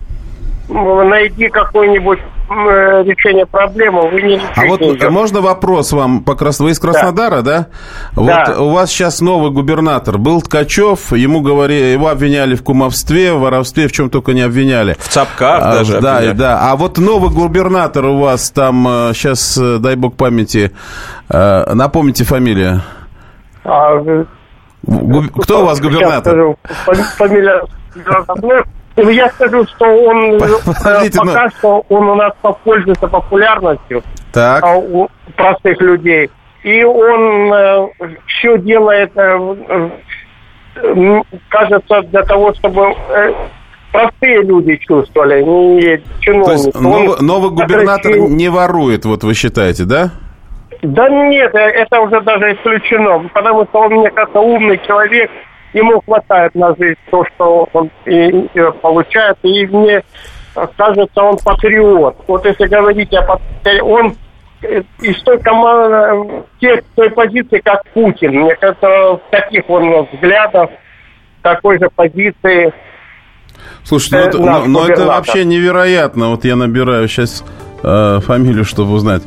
найди 0.69 1.47
какой-нибудь 1.49 2.19
решения 2.49 3.45
проблемы 3.45 4.09
вы 4.09 4.21
не 4.21 4.41
А 4.55 4.65
вот 4.65 4.81
не 4.81 5.09
можно 5.09 5.41
вопрос 5.41 5.91
вам? 5.91 6.23
По 6.23 6.35
Крас... 6.35 6.59
Вы 6.59 6.71
из 6.71 6.79
Краснодара, 6.79 7.41
да? 7.41 7.57
да? 7.59 7.67
Вот 8.15 8.25
да. 8.27 8.61
у 8.61 8.69
вас 8.69 8.89
сейчас 8.89 9.21
новый 9.21 9.51
губернатор. 9.51 10.17
Был 10.17 10.41
Ткачев, 10.41 11.11
ему 11.11 11.41
говорили, 11.41 11.87
его 11.87 12.07
обвиняли 12.09 12.55
в 12.55 12.63
кумовстве, 12.63 13.33
в 13.33 13.41
воровстве, 13.41 13.87
в 13.87 13.91
чем 13.91 14.09
только 14.09 14.33
не 14.33 14.41
обвиняли. 14.41 14.95
В 14.99 15.07
цапках 15.09 15.61
а, 15.61 15.73
даже 15.73 15.99
Да, 15.99 16.17
обвиняли. 16.17 16.37
да. 16.37 16.71
А 16.71 16.75
вот 16.75 16.97
новый 16.97 17.31
губернатор 17.31 18.05
у 18.05 18.17
вас 18.17 18.49
там, 18.51 19.11
сейчас, 19.13 19.57
э, 19.57 19.77
дай 19.79 19.95
бог 19.95 20.15
памяти, 20.15 20.71
э, 21.29 21.73
напомните 21.73 22.23
фамилию. 22.23 22.81
А. 23.63 24.25
Кто 25.41 25.63
у 25.63 25.65
вас 25.65 25.81
губернатор? 25.81 26.55
Фамилия 27.17 27.61
ну, 29.03 29.09
я 29.09 29.29
скажу, 29.29 29.65
что 29.65 29.85
он 29.85 30.35
э, 30.35 30.39
Подождите, 30.65 31.19
пока 31.19 31.43
но... 31.43 31.49
что 31.49 31.85
он 31.89 32.09
у 32.09 32.15
нас 32.15 32.33
пользуется 32.63 33.07
популярностью 33.07 34.03
так. 34.33 34.63
А, 34.63 34.75
у 34.75 35.09
простых 35.35 35.79
людей. 35.81 36.29
И 36.63 36.83
он 36.83 37.53
э, 37.53 37.87
все 38.25 38.57
делает, 38.57 39.11
э, 39.15 39.89
э, 40.75 41.21
кажется, 41.49 42.01
для 42.01 42.23
того, 42.23 42.53
чтобы 42.55 42.93
э, 43.09 43.33
простые 43.91 44.41
люди 44.41 44.75
чувствовали, 44.77 45.43
не 45.43 46.01
чиновники. 46.19 46.45
То 46.45 46.51
есть 46.53 46.79
новый, 46.79 47.21
новый 47.21 47.51
губернатор 47.51 48.11
очень... 48.11 48.35
не 48.35 48.49
ворует, 48.49 49.05
вот 49.05 49.23
вы 49.23 49.33
считаете, 49.33 49.85
да? 49.85 50.11
Да 50.81 51.09
нет, 51.09 51.53
э, 51.55 51.59
это 51.59 52.01
уже 52.01 52.21
даже 52.21 52.53
исключено, 52.53 53.27
потому 53.33 53.65
что 53.65 53.79
он, 53.79 53.93
мне 53.93 54.09
кажется, 54.09 54.39
умный 54.39 54.79
человек, 54.85 55.31
ему 55.73 56.01
хватает 56.01 56.55
на 56.55 56.75
жизнь 56.75 56.99
то, 57.11 57.25
что 57.25 57.67
он 57.73 57.89
и, 58.05 58.29
и 58.29 58.71
получает, 58.81 59.37
и 59.43 59.65
мне 59.67 60.03
кажется, 60.75 61.21
он 61.21 61.37
патриот. 61.43 62.17
Вот 62.27 62.45
если 62.45 62.65
говорить 62.65 63.13
о 63.13 63.21
патриоте, 63.23 63.81
он 63.83 64.15
из 65.01 65.21
той 65.23 65.39
команды, 65.39 66.43
те, 66.59 66.81
той 66.95 67.11
позиции, 67.11 67.59
как 67.59 67.83
Путин. 67.93 68.31
Мне 68.31 68.55
кажется, 68.55 68.87
в 68.87 69.21
таких 69.29 69.69
он 69.69 70.07
взглядов, 70.11 70.71
такой 71.43 71.79
же 71.79 71.89
позиции. 71.95 72.73
Слушайте, 73.83 74.17
ну, 74.17 74.23
это, 74.23 74.37
но, 74.39 74.65
но 74.65 74.87
это 74.87 75.05
вообще 75.05 75.45
невероятно. 75.45 76.29
Вот 76.29 76.43
я 76.43 76.55
набираю 76.55 77.07
сейчас 77.07 77.45
э, 77.83 78.19
фамилию, 78.25 78.65
чтобы 78.65 78.93
узнать. 78.93 79.23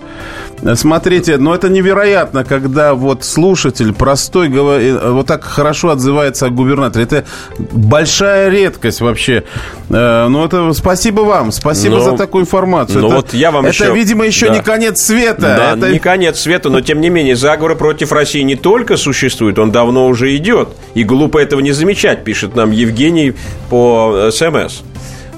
Смотрите, 0.75 1.39
ну 1.39 1.55
это 1.55 1.71
невероятно, 1.71 2.45
когда 2.45 2.95
вот 2.95 3.25
слушатель 3.25 3.95
простой 3.95 4.49
э, 4.49 5.11
вот 5.11 5.27
так 5.27 5.45
хорошо 5.45 5.91
отзывается 5.91 6.47
о 6.47 6.51
губернаторе. 6.51 7.05
Это 7.05 7.25
большая 7.59 8.51
редкость 8.51 9.01
вообще. 9.01 9.45
Э, 9.89 10.27
ну 10.29 10.45
это 10.45 10.73
спасибо 10.75 11.23
вам, 11.23 11.53
спасибо 11.53 11.97
ну, 11.97 12.05
за 12.05 12.17
такую 12.17 12.43
информацию. 12.43 13.01
Ну 13.01 13.07
это, 13.09 13.17
вот 13.17 13.35
я 13.35 13.51
вам 13.51 13.67
это, 13.67 13.85
еще... 13.85 13.95
видимо, 13.95 14.27
еще 14.27 14.49
да. 14.49 14.55
не 14.55 14.63
конец 14.63 15.01
света. 15.01 15.41
Да, 15.41 15.73
это... 15.77 15.93
не 15.93 15.99
конец 15.99 16.41
света, 16.41 16.69
но 16.69 16.81
тем 16.81 17.01
не 17.01 17.09
менее 17.09 17.37
заговор 17.37 17.77
против 17.77 18.13
России 18.13 18.43
не 18.43 18.57
только 18.57 18.97
существует, 18.97 19.59
он 19.59 19.73
давно 19.73 20.07
уже 20.07 20.37
идет. 20.37 20.69
И 20.95 21.05
глупо 21.05 21.39
этого 21.39 21.61
не 21.61 21.73
замечать, 21.73 22.25
пишет 22.25 22.55
нам 22.55 22.71
Евгений 22.71 23.35
по 23.71 24.29
СМС. 24.31 24.81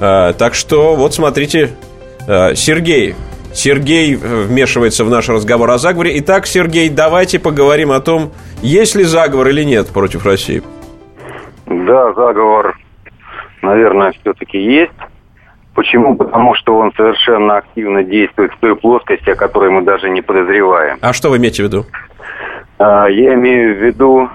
Так 0.01 0.55
что 0.55 0.97
вот 0.97 1.15
смотрите, 1.15 1.71
Сергей 2.27 3.15
Сергей 3.55 4.15
э, 4.15 4.17
вмешивается 4.17 5.05
в 5.05 5.11
наш 5.11 5.29
разговор 5.29 5.71
о 5.71 5.79
заговоре. 5.79 6.19
Итак, 6.19 6.47
Сергей, 6.47 6.89
давайте 6.89 7.39
поговорим 7.39 7.93
о 7.93 8.01
том, 8.01 8.33
есть 8.63 8.95
ли 8.95 9.05
заговор 9.05 9.49
или 9.49 9.63
нет 9.63 9.89
против 9.89 10.25
России. 10.25 10.63
Да, 11.67 12.13
заговор, 12.15 12.79
наверное, 13.61 14.13
все-таки 14.13 14.59
есть. 14.59 14.93
Почему? 15.75 16.17
Потому 16.17 16.55
что 16.55 16.77
он 16.77 16.93
совершенно 16.97 17.59
активно 17.59 18.03
действует 18.03 18.53
в 18.53 18.59
той 18.59 18.77
плоскости, 18.77 19.31
о 19.31 19.35
которой 19.35 19.71
мы 19.71 19.83
даже 19.83 20.11
не 20.11 20.21
подозреваем. 20.21 20.99
А 21.01 21.13
что 21.13 21.31
вы 21.31 21.39
имеете 21.39 21.63
в 21.63 21.67
виду? 21.67 21.87
А, 22.79 23.07
я 23.07 23.35
имею 23.35 23.75
в 23.75 23.79
виду 23.79 24.29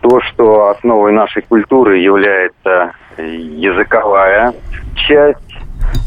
то, 0.00 0.20
что 0.20 0.68
основой 0.70 1.12
нашей 1.12 1.42
культуры 1.42 1.98
является 1.98 2.92
языковая 3.16 4.54
часть 4.96 5.43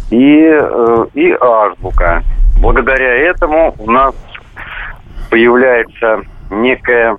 и, 0.10 0.40
э, 0.50 1.06
и 1.14 1.32
азбука. 1.40 2.24
Благодаря 2.62 3.30
этому 3.30 3.76
у 3.78 3.92
нас 3.92 4.16
появляется 5.30 6.22
некое 6.50 7.18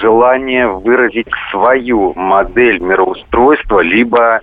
желание 0.00 0.68
выразить 0.68 1.28
свою 1.50 2.14
модель 2.14 2.78
мироустройства, 2.80 3.80
либо 3.80 4.40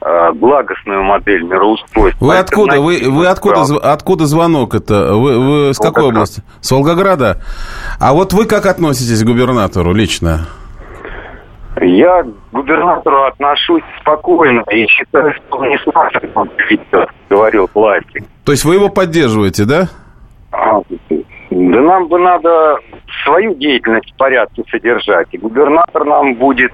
э, 0.00 0.32
благостную 0.32 1.02
модель 1.02 1.42
мироустройства. 1.44 2.24
Вы 2.24 2.38
откуда? 2.38 2.80
Вы, 2.80 3.00
вы 3.08 3.26
откуда, 3.26 3.62
откуда 3.92 4.26
звонок 4.26 4.74
это? 4.74 5.14
Вы, 5.14 5.38
вы 5.38 5.74
с 5.74 5.78
какой 5.78 6.04
области? 6.04 6.42
С 6.60 6.70
Волгограда? 6.70 7.42
А 8.00 8.12
вот 8.12 8.32
вы 8.32 8.46
как 8.46 8.66
относитесь 8.66 9.22
к 9.22 9.26
губернатору 9.26 9.92
лично? 9.92 10.46
Я 11.80 12.22
к 12.22 12.26
губернатору 12.52 13.24
отношусь 13.24 13.82
спокойно 14.00 14.62
и 14.70 14.86
считаю, 14.86 15.32
что 15.34 15.56
он 15.58 15.68
не 15.68 15.78
сможет 15.78 16.24
говорил 17.28 17.68
классик. 17.68 18.24
То 18.44 18.52
есть 18.52 18.64
вы 18.64 18.74
его 18.74 18.88
поддерживаете, 18.88 19.64
да? 19.64 19.88
А, 20.52 20.80
да 21.50 21.80
нам 21.80 22.06
бы 22.06 22.18
надо 22.18 22.78
свою 23.24 23.54
деятельность 23.54 24.12
в 24.12 24.16
порядке 24.16 24.62
содержать. 24.70 25.28
И 25.32 25.38
губернатор 25.38 26.04
нам 26.04 26.34
будет, 26.34 26.72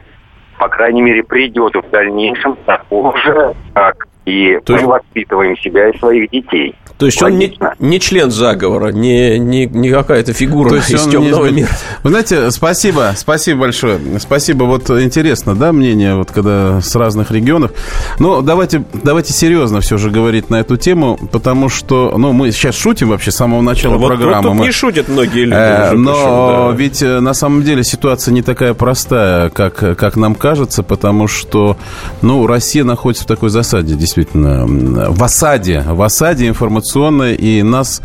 по 0.59 0.69
крайней 0.69 1.03
мере, 1.03 1.23
придет 1.23 1.75
в 1.75 1.91
дальнейшем 1.91 2.57
такого 2.67 3.17
же, 3.19 3.55
как 3.73 4.07
и 4.27 4.59
То 4.65 4.75
есть... 4.75 4.85
мы 4.85 4.93
воспитываем 4.93 5.57
себя 5.59 5.89
и 5.89 5.99
своих 5.99 6.31
детей. 6.31 6.75
То 7.01 7.07
есть 7.07 7.21
Логично. 7.23 7.75
он 7.81 7.87
не, 7.87 7.93
не 7.93 8.01
член 8.01 8.31
заговора, 8.31 8.93
не, 8.93 9.39
не, 9.39 9.65
не 9.65 9.89
какая-то 9.89 10.35
фигура 10.35 10.69
То 10.69 10.77
есть 10.77 10.91
из 10.91 11.07
темного 11.07 11.47
не... 11.47 11.63
мира. 11.63 11.71
Вы 12.03 12.11
знаете, 12.11 12.51
спасибо, 12.51 13.15
спасибо 13.17 13.61
большое. 13.61 13.99
Спасибо. 14.19 14.65
Вот 14.65 14.91
интересно, 14.91 15.55
да, 15.55 15.73
мнение, 15.73 16.15
вот 16.15 16.31
когда 16.31 16.83
с 16.83 16.95
разных 16.95 17.31
регионов. 17.31 17.73
Но 18.19 18.43
давайте, 18.43 18.85
давайте 19.03 19.33
серьезно 19.33 19.81
все 19.81 19.97
же 19.97 20.11
говорить 20.11 20.51
на 20.51 20.61
эту 20.61 20.77
тему, 20.77 21.19
потому 21.33 21.71
что, 21.71 22.19
ну, 22.19 22.33
мы 22.33 22.51
сейчас 22.53 22.75
шутим 22.75 23.09
вообще 23.09 23.31
с 23.31 23.37
самого 23.37 23.63
начала 23.63 23.97
вот, 23.97 24.09
программы. 24.09 24.35
Вот 24.35 24.43
тут 24.43 24.55
мы... 24.59 24.67
не 24.67 24.71
шутят 24.71 25.09
многие 25.09 25.45
люди. 25.45 25.55
Э, 25.55 25.87
уже, 25.87 25.97
но 25.97 26.13
причем, 26.13 26.77
да. 26.77 26.77
ведь 26.77 27.03
э, 27.03 27.21
на 27.21 27.33
самом 27.33 27.63
деле 27.63 27.83
ситуация 27.83 28.33
не 28.33 28.43
такая 28.43 28.75
простая, 28.75 29.49
как, 29.49 29.97
как 29.97 30.17
нам 30.17 30.35
кажется, 30.35 30.83
потому 30.83 31.29
что, 31.29 31.79
ну, 32.21 32.47
Россия 32.47 32.85
находится 32.85 33.25
в 33.25 33.27
такой 33.27 33.49
засаде 33.49 33.95
действительно 34.11 34.67
в 35.11 35.23
осаде, 35.23 35.85
в 35.87 36.03
осаде 36.03 36.49
информационной, 36.49 37.35
и 37.35 37.63
нас, 37.63 38.03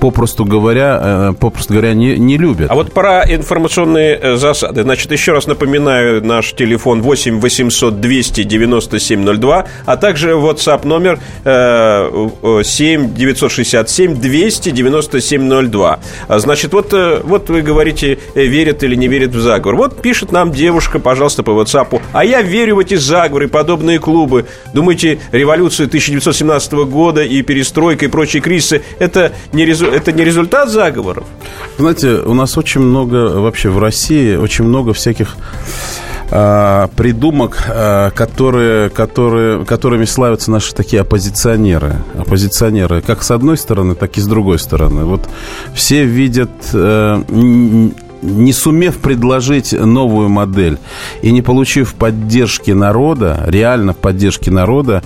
попросту 0.00 0.44
говоря, 0.44 1.34
попросту 1.40 1.72
говоря, 1.74 1.94
не, 1.94 2.16
не 2.16 2.38
любят. 2.38 2.70
А 2.70 2.74
вот 2.74 2.92
про 2.92 3.24
информационные 3.24 4.36
засады. 4.36 4.82
Значит, 4.82 5.10
еще 5.10 5.32
раз 5.32 5.46
напоминаю, 5.46 6.24
наш 6.24 6.52
телефон 6.52 7.02
8 7.02 7.40
800 7.40 8.00
297 8.00 9.38
02, 9.38 9.66
а 9.84 9.96
также 9.96 10.30
WhatsApp 10.30 10.86
номер 10.86 11.18
7 12.64 13.14
967 13.14 14.14
297 14.14 15.68
02. 15.68 15.98
Значит, 16.28 16.72
вот, 16.72 16.94
вот 17.24 17.50
вы 17.50 17.62
говорите, 17.62 18.18
верят 18.34 18.82
или 18.84 18.94
не 18.94 19.08
верят 19.08 19.30
в 19.34 19.40
заговор. 19.40 19.76
Вот 19.76 20.00
пишет 20.00 20.30
нам 20.30 20.52
девушка, 20.52 20.98
пожалуйста, 20.98 21.42
по 21.42 21.50
WhatsApp. 21.50 22.00
А 22.12 22.24
я 22.24 22.42
верю 22.42 22.76
в 22.76 22.78
эти 22.78 22.94
заговоры, 22.94 23.48
подобные 23.48 23.98
клубы. 23.98 24.46
Думаете, 24.72 25.18
революция 25.32 25.47
1917 25.52 26.72
года 26.72 27.22
и 27.22 27.42
перестройка 27.42 28.06
и 28.06 28.08
прочие 28.08 28.42
кризисы 28.42 28.82
это 28.98 29.32
не, 29.52 29.64
резу... 29.64 29.86
это 29.86 30.12
не 30.12 30.24
результат 30.24 30.70
заговоров? 30.70 31.24
Знаете, 31.78 32.16
у 32.16 32.34
нас 32.34 32.56
очень 32.58 32.80
много 32.80 33.40
вообще 33.40 33.68
в 33.70 33.78
России, 33.78 34.36
очень 34.36 34.64
много 34.64 34.92
всяких 34.92 35.36
а, 36.30 36.88
придумок, 36.96 37.64
а, 37.68 38.10
которые, 38.10 38.90
которые, 38.90 39.64
которыми 39.64 40.04
славятся 40.04 40.50
наши 40.50 40.74
такие 40.74 41.00
оппозиционеры. 41.00 41.96
Оппозиционеры 42.18 43.00
как 43.00 43.22
с 43.22 43.30
одной 43.30 43.56
стороны, 43.56 43.94
так 43.94 44.18
и 44.18 44.20
с 44.20 44.26
другой 44.26 44.58
стороны. 44.58 45.04
Вот 45.04 45.28
все 45.74 46.04
видят 46.04 46.50
э, 46.74 47.22
не 48.22 48.52
сумев 48.52 48.98
предложить 48.98 49.72
новую 49.72 50.28
модель 50.28 50.78
и 51.22 51.30
не 51.30 51.42
получив 51.42 51.94
поддержки 51.94 52.70
народа, 52.72 53.44
реально 53.46 53.94
поддержки 53.94 54.50
народа, 54.50 55.02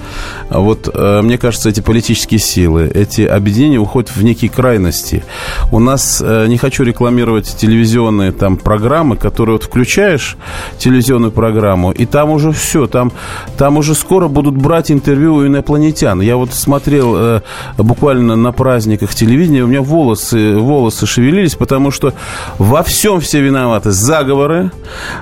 вот 0.51 0.89
э, 0.93 1.21
мне 1.23 1.39
кажется, 1.39 1.69
эти 1.69 1.81
политические 1.81 2.41
силы, 2.41 2.91
эти 2.93 3.23
объединения 3.23 3.79
уходят 3.79 4.15
в 4.15 4.23
некие 4.23 4.51
крайности. 4.51 5.25
У 5.71 5.79
нас, 5.79 6.23
э, 6.25 6.47
не 6.47 6.59
хочу 6.59 6.85
рекламировать 6.85 7.57
телевизионные 7.57 8.33
там 8.33 8.57
программы, 8.57 9.17
которые 9.17 9.55
вот 9.55 9.65
включаешь 9.65 10.37
телевизионную 10.79 11.33
программу, 11.33 11.93
и 11.93 12.07
там 12.07 12.31
уже 12.31 12.53
все, 12.53 12.87
там, 12.87 13.13
там 13.59 13.77
уже 13.77 13.95
скоро 13.95 14.29
будут 14.29 14.57
брать 14.57 14.91
интервью 14.91 15.35
у 15.35 15.47
инопланетян. 15.47 16.21
Я 16.21 16.37
вот 16.37 16.53
смотрел 16.53 17.15
э, 17.17 17.41
буквально 17.79 18.37
на 18.37 18.53
праздниках 18.53 19.15
телевидения, 19.15 19.63
у 19.63 19.67
меня 19.67 19.83
волосы, 19.83 20.57
волосы 20.57 21.07
шевелились, 21.07 21.55
потому 21.55 21.91
что 21.91 22.15
во 22.59 22.83
всем 22.83 23.02
всем 23.03 23.19
все 23.19 23.41
виноваты? 23.41 23.91
Заговоры, 23.91 24.71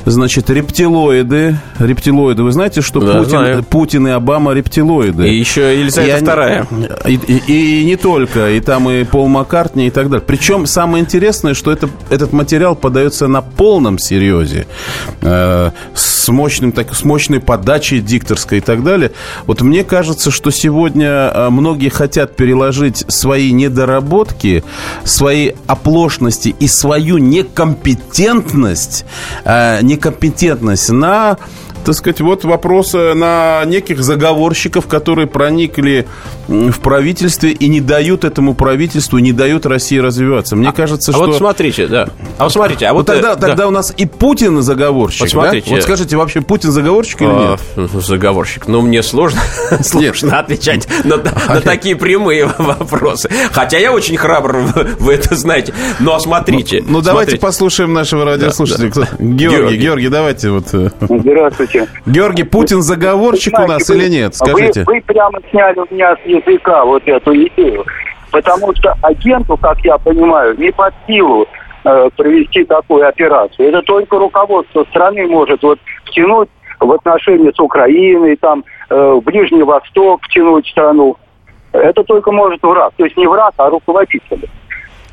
значит, 0.04 0.50
рептилоиды. 0.50 1.56
Рептилоиды. 1.78 2.42
Вы 2.42 2.52
знаете, 2.52 2.82
что 2.82 3.00
да, 3.00 3.14
Путин, 3.14 3.64
Путин 3.64 4.06
и 4.06 4.10
Обама 4.10 4.52
рептилоиды? 4.52 5.26
И 5.26 5.34
еще 5.34 5.80
Елизавета 5.80 6.26
II. 6.26 7.08
И, 7.08 7.14
и, 7.14 7.80
и 7.80 7.84
не 7.86 7.96
только. 7.96 8.50
И 8.50 8.60
там 8.60 8.90
и 8.90 9.04
Пол 9.04 9.28
Маккартни 9.28 9.86
и 9.86 9.90
так 9.90 10.10
далее. 10.10 10.22
Причем 10.26 10.66
самое 10.66 11.02
интересное, 11.02 11.54
что 11.54 11.72
это, 11.72 11.88
этот 12.10 12.34
материал 12.34 12.76
подается 12.76 13.28
на 13.28 13.40
полном 13.40 13.98
серьезе. 13.98 14.66
Э, 15.22 15.70
с, 15.94 16.28
мощным, 16.28 16.72
так, 16.72 16.94
с 16.94 17.02
мощной 17.02 17.40
подачей 17.40 18.02
дикторской 18.02 18.58
и 18.58 18.60
так 18.60 18.84
далее. 18.84 19.12
Вот 19.46 19.62
мне 19.62 19.84
кажется, 19.84 20.30
что 20.30 20.50
сегодня 20.50 21.32
э, 21.32 21.48
многие 21.48 21.88
хотят 21.88 22.36
переложить 22.36 23.06
свои 23.08 23.52
недоработки, 23.52 24.64
свои 25.04 25.52
оплошности 25.66 26.54
и 26.58 26.68
свою 26.68 27.16
некомпетентность 27.16 27.69
компетентность, 27.70 29.04
э, 29.44 29.80
некомпетентность 29.82 30.90
на 30.90 31.36
так 31.84 31.94
сказать, 31.94 32.20
вот 32.20 32.44
вопросы 32.44 33.14
на 33.14 33.64
неких 33.64 34.02
заговорщиков, 34.02 34.86
которые 34.86 35.26
проникли 35.26 36.06
в 36.48 36.80
правительстве 36.80 37.50
и 37.50 37.68
не 37.68 37.80
дают 37.80 38.24
этому 38.24 38.54
правительству, 38.54 39.18
не 39.18 39.32
дают 39.32 39.66
России 39.66 39.98
развиваться. 39.98 40.56
Мне 40.56 40.70
а, 40.70 40.72
кажется, 40.72 41.12
а 41.12 41.14
что... 41.14 41.26
вот 41.26 41.36
смотрите, 41.36 41.86
да. 41.86 42.08
А 42.38 42.44
вот 42.44 42.52
смотрите, 42.52 42.86
а 42.86 42.92
вот... 42.92 43.00
вот 43.00 43.06
тогда, 43.06 43.32
э, 43.32 43.36
да. 43.36 43.48
тогда 43.48 43.68
у 43.68 43.70
нас 43.70 43.92
и 43.96 44.06
Путин 44.06 44.62
заговорщик, 44.62 45.22
вот 45.22 45.30
смотрите. 45.30 45.70
Да? 45.70 45.76
Вот 45.76 45.82
скажите, 45.84 46.16
вообще 46.16 46.40
Путин 46.40 46.72
заговорщик 46.72 47.22
или 47.22 47.28
а, 47.28 47.56
нет? 47.76 47.90
заговорщик. 47.92 48.66
Ну, 48.66 48.80
мне 48.80 49.02
сложно, 49.02 49.40
сложно 49.82 50.38
отвечать 50.38 50.88
на, 51.04 51.16
на 51.16 51.60
такие 51.60 51.96
прямые 51.96 52.46
вопросы. 52.58 53.30
Хотя 53.52 53.78
я 53.78 53.92
очень 53.92 54.16
храбр, 54.16 54.56
вы 54.98 55.14
это 55.14 55.34
знаете. 55.36 55.72
Но 56.00 56.18
смотрите. 56.18 56.82
Ну, 56.82 56.94
ну 56.94 57.00
давайте 57.00 57.36
послушаем 57.36 57.92
нашего 57.92 58.24
радиослушателя. 58.24 58.90
Да, 58.94 59.00
да. 59.02 59.08
Георгий, 59.18 59.56
Георгий, 59.56 59.76
Георгий, 59.78 60.08
давайте 60.08 60.50
вот... 60.50 60.66
Э, 60.72 60.90
Здравствуйте. 61.70 61.88
Георгий, 62.06 62.44
Путин 62.44 62.82
заговорщик 62.82 63.54
знаете, 63.54 63.72
у 63.72 63.74
нас 63.74 63.88
вы, 63.88 63.96
или 63.96 64.08
нет? 64.08 64.34
Скажите. 64.34 64.84
Вы, 64.84 64.94
вы 64.94 65.00
прямо 65.02 65.38
сняли 65.50 65.78
у 65.78 65.94
меня 65.94 66.16
с 66.16 66.26
языка 66.26 66.84
вот 66.84 67.02
эту 67.06 67.34
идею. 67.34 67.84
Потому 68.30 68.74
что 68.74 68.94
агенту, 69.02 69.56
как 69.56 69.80
я 69.84 69.98
понимаю, 69.98 70.56
не 70.58 70.70
под 70.70 70.94
силу 71.06 71.46
э, 71.84 72.10
провести 72.16 72.64
такую 72.64 73.08
операцию. 73.08 73.68
Это 73.68 73.82
только 73.82 74.18
руководство 74.18 74.84
страны 74.90 75.26
может 75.26 75.62
вот 75.62 75.78
втянуть 76.04 76.48
в 76.78 76.92
отношения 76.92 77.52
с 77.52 77.60
Украиной, 77.60 78.36
там, 78.36 78.64
э, 78.88 78.94
в 78.94 79.20
Ближний 79.22 79.62
Восток 79.62 80.22
втянуть 80.22 80.66
страну. 80.68 81.16
Это 81.72 82.02
только 82.04 82.32
может 82.32 82.62
враг. 82.62 82.92
То 82.96 83.04
есть 83.04 83.16
не 83.16 83.26
враг, 83.26 83.54
а 83.56 83.70
руководитель. 83.70 84.48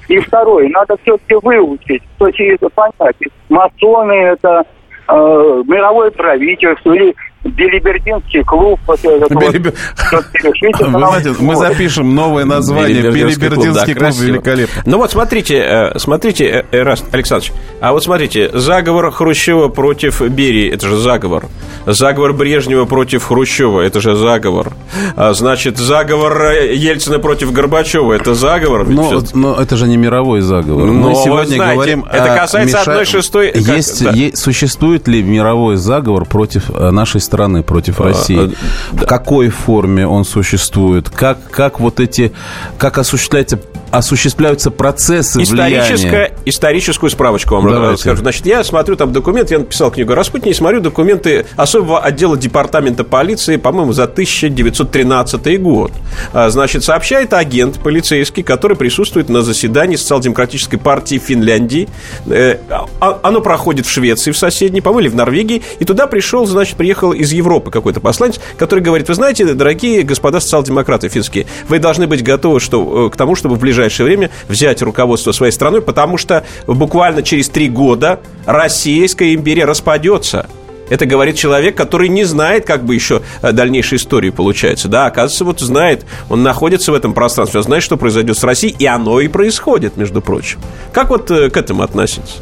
И 0.08 0.20
второе, 0.20 0.70
надо 0.70 0.96
все-таки 1.02 1.36
выучить, 1.44 2.02
то 2.18 2.28
есть 2.28 2.62
понять, 2.74 3.16
масоны 3.50 4.14
это 4.14 4.66
мировое 5.10 6.12
правительство 6.12 6.94
или 6.94 7.16
Белибердинский 7.44 8.44
клуб. 8.44 8.80
Вот 8.88 9.00
Вы 9.04 11.00
знаете, 11.00 11.36
мы 11.40 11.56
запишем 11.56 12.16
новое 12.16 12.46
название. 12.46 13.02
Белибердинский 13.02 13.94
клуб, 13.94 14.08
клуб 14.14 14.16
великолепно. 14.20 14.84
Ну 14.86 14.98
вот 14.98 15.12
смотрите, 15.12 15.58
э, 15.58 16.00
смотрите, 16.00 16.66
Эраст 16.72 17.06
Александрович, 17.14 17.54
а 17.80 17.94
вот 17.94 18.04
смотрите, 18.04 18.50
заговор 18.54 19.12
Хрущева 19.12 19.70
против 19.70 20.22
Берии, 20.22 20.70
это 20.72 20.88
же 20.88 20.98
заговор. 20.98 21.46
Заговор 21.86 22.34
Брежнева 22.34 22.86
против 22.86 23.24
Хрущева, 23.24 23.82
это 23.82 24.02
же 24.02 24.16
заговор. 24.16 24.74
А, 25.16 25.34
значит, 25.34 25.78
заговор 25.78 26.52
Ельцина 26.52 27.20
против 27.20 27.54
Горбачева, 27.54 28.14
это 28.14 28.34
заговор. 28.34 28.88
Но, 28.88 29.22
но 29.34 29.56
это 29.56 29.78
же 29.78 29.88
не 29.88 29.98
мировой 29.98 30.42
заговор. 30.42 30.86
Но, 30.88 31.10
мы 31.10 31.16
сегодня 31.16 31.56
знаете, 31.56 31.76
говорим 31.76 32.06
Это 32.12 32.36
касается 32.36 32.82
одной 32.82 33.06
шестой... 33.06 33.52
Есть, 33.54 34.04
как, 34.04 34.16
да. 34.16 34.36
существует 34.36 35.08
ли 35.08 35.22
мировой 35.24 35.78
заговор 35.78 36.26
против 36.26 36.70
э, 36.70 36.92
нашей 36.92 37.22
страны, 37.28 37.64
против 37.64 38.02
а, 38.02 38.06
России? 38.06 38.56
А, 38.92 38.96
в 38.96 39.06
какой 39.06 39.50
форме 39.50 40.08
он 40.08 40.26
существует? 40.26 41.10
Как, 41.10 41.38
как 41.52 41.80
вот 41.80 42.00
эти... 42.00 42.32
Как 42.78 42.98
осуществляется 42.98 43.60
осуществляются 43.92 44.72
процессы 44.72 45.40
влияния. 45.40 46.32
Историческую 46.46 47.10
справочку 47.10 47.56
вам 47.56 47.68
Давайте. 47.68 47.94
расскажу. 47.94 48.22
Значит, 48.22 48.46
я 48.46 48.64
смотрю 48.64 48.96
там 48.96 49.14
документы, 49.14 49.54
я 49.54 49.60
написал 49.60 49.92
книгу 49.92 50.14
о 50.14 50.16
Распутине, 50.16 50.52
и 50.52 50.54
смотрю 50.54 50.82
документы 50.82 51.46
особого 51.56 52.00
отдела 52.00 52.38
департамента 52.38 53.04
полиции, 53.04 53.58
по-моему, 53.58 53.94
за 53.94 54.04
1913 54.04 55.62
год. 55.62 55.92
А, 56.34 56.50
значит, 56.50 56.84
сообщает 56.84 57.34
агент 57.34 57.80
полицейский, 57.80 58.44
который 58.44 58.78
присутствует 58.78 59.30
на 59.30 59.42
заседании 59.42 59.96
социал-демократической 59.96 60.78
партии 60.78 61.18
Финляндии. 61.18 61.88
Э, 62.28 62.58
а, 63.00 63.20
оно 63.24 63.42
проходит 63.42 63.86
в 63.86 63.90
Швеции, 63.90 64.32
в 64.32 64.38
соседней, 64.38 64.82
по-моему, 64.82 65.08
или 65.08 65.10
в 65.10 65.16
Норвегии, 65.16 65.62
и 65.80 65.86
туда 65.86 66.08
пришел, 66.08 66.46
значит, 66.46 66.78
приехал 66.78 67.14
из 67.18 67.32
Европы 67.34 67.72
какой-то 67.72 68.00
посланец, 68.00 68.40
который 68.58 68.80
говорит, 68.80 69.08
вы 69.08 69.14
знаете, 69.14 69.46
дорогие 69.54 70.04
господа 70.04 70.40
социал-демократы 70.40 71.10
финские, 71.10 71.48
вы 71.68 71.80
должны 71.80 72.08
быть 72.08 72.24
готовы 72.24 72.60
что, 72.60 73.08
э, 73.08 73.10
к 73.10 73.18
тому, 73.18 73.36
чтобы 73.36 73.56
в 73.56 73.60
ближайшее 73.60 74.06
время 74.06 74.30
взять 74.48 74.82
руководство 74.82 75.32
своей 75.32 75.52
страной, 75.52 75.82
потому 75.82 76.18
что 76.18 76.44
буквально 76.68 77.24
через 77.24 77.50
три 77.50 77.70
года 77.70 78.20
Российская 78.46 79.34
империя 79.34 79.66
распадется. 79.66 80.48
Это 80.90 81.06
говорит 81.06 81.36
человек, 81.36 81.76
который 81.76 82.10
не 82.10 82.24
знает, 82.24 82.66
как 82.66 82.86
бы 82.86 82.96
еще 82.96 83.22
э, 83.42 83.52
дальнейшей 83.52 83.98
истории 83.98 84.30
получается. 84.30 84.88
Да, 84.88 85.08
оказывается, 85.08 85.46
вот 85.46 85.60
знает, 85.60 86.06
он 86.30 86.44
находится 86.44 86.92
в 86.92 86.96
этом 86.96 87.14
пространстве, 87.14 87.60
он 87.60 87.66
знает, 87.66 87.84
что 87.84 87.98
произойдет 87.98 88.38
с 88.38 88.44
Россией, 88.44 88.76
и 88.78 88.86
оно 88.86 89.20
и 89.20 89.28
происходит, 89.28 89.98
между 89.98 90.22
прочим. 90.22 90.60
Как 90.94 91.10
вот 91.10 91.30
э, 91.32 91.50
к 91.50 91.58
этому 91.58 91.84
относиться? 91.84 92.36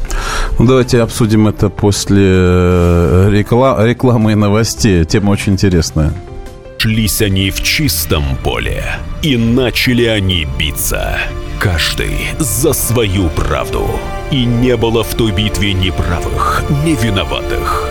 Ну, 0.58 0.66
давайте 0.66 1.00
обсудим 1.00 1.48
это 1.48 1.68
после 1.68 2.24
э, 2.24 3.28
реклам, 3.30 3.84
рекламы 3.84 4.32
и 4.32 4.34
новостей. 4.34 5.04
Тема 5.04 5.30
очень 5.30 5.52
интересная. 5.52 6.12
Шлись 6.78 7.20
они 7.20 7.50
в 7.50 7.62
чистом 7.62 8.22
поле, 8.44 8.84
и 9.22 9.36
начали 9.36 10.04
они 10.04 10.46
биться. 10.58 11.18
Каждый 11.58 12.12
за 12.38 12.72
свою 12.72 13.28
правду. 13.30 13.88
И 14.30 14.44
не 14.44 14.76
было 14.76 15.02
в 15.02 15.14
той 15.14 15.32
битве 15.32 15.72
ни 15.72 15.90
правых, 15.90 16.62
ни 16.84 16.94
виноватых. 16.94 17.90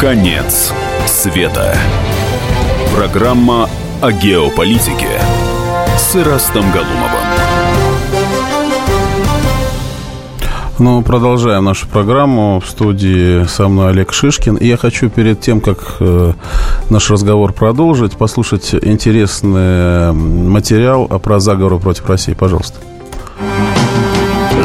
Конец 0.00 0.72
света. 1.06 1.76
Программа 2.96 3.68
о 4.00 4.10
геополитике 4.10 5.20
с 5.98 6.16
Ирастом 6.16 6.64
Галумовым. 6.72 7.20
Ну, 10.78 11.02
продолжаем 11.02 11.66
нашу 11.66 11.86
программу. 11.86 12.60
В 12.60 12.70
студии 12.70 13.44
со 13.44 13.68
мной 13.68 13.90
Олег 13.90 14.14
Шишкин. 14.14 14.56
И 14.56 14.66
я 14.68 14.78
хочу 14.78 15.10
перед 15.10 15.42
тем, 15.42 15.60
как 15.60 15.96
э, 16.00 16.32
наш 16.88 17.10
разговор 17.10 17.52
продолжить, 17.52 18.16
послушать 18.16 18.74
интересный 18.74 20.14
материал 20.14 21.08
про 21.08 21.40
заговоры 21.40 21.78
против 21.78 22.08
России. 22.08 22.32
Пожалуйста. 22.32 22.78